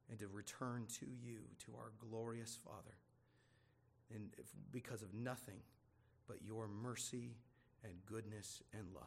and 0.10 0.20
to 0.20 0.28
return 0.28 0.86
to 1.00 1.06
you, 1.06 1.40
to 1.66 1.72
our 1.78 1.92
glorious 2.10 2.58
Father. 2.64 2.98
And 4.14 4.30
if, 4.38 4.48
because 4.72 5.02
of 5.02 5.14
nothing 5.14 5.60
but 6.28 6.38
your 6.46 6.68
mercy 6.68 7.36
and 7.84 7.94
goodness 8.06 8.62
and 8.74 8.84
love. 8.94 9.04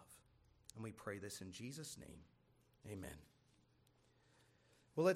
And 0.74 0.84
we 0.84 0.92
pray 0.92 1.18
this 1.18 1.40
in 1.40 1.52
Jesus' 1.52 1.96
name. 1.98 2.92
Amen. 2.92 3.10
Well, 4.94 5.06
let's 5.06 5.10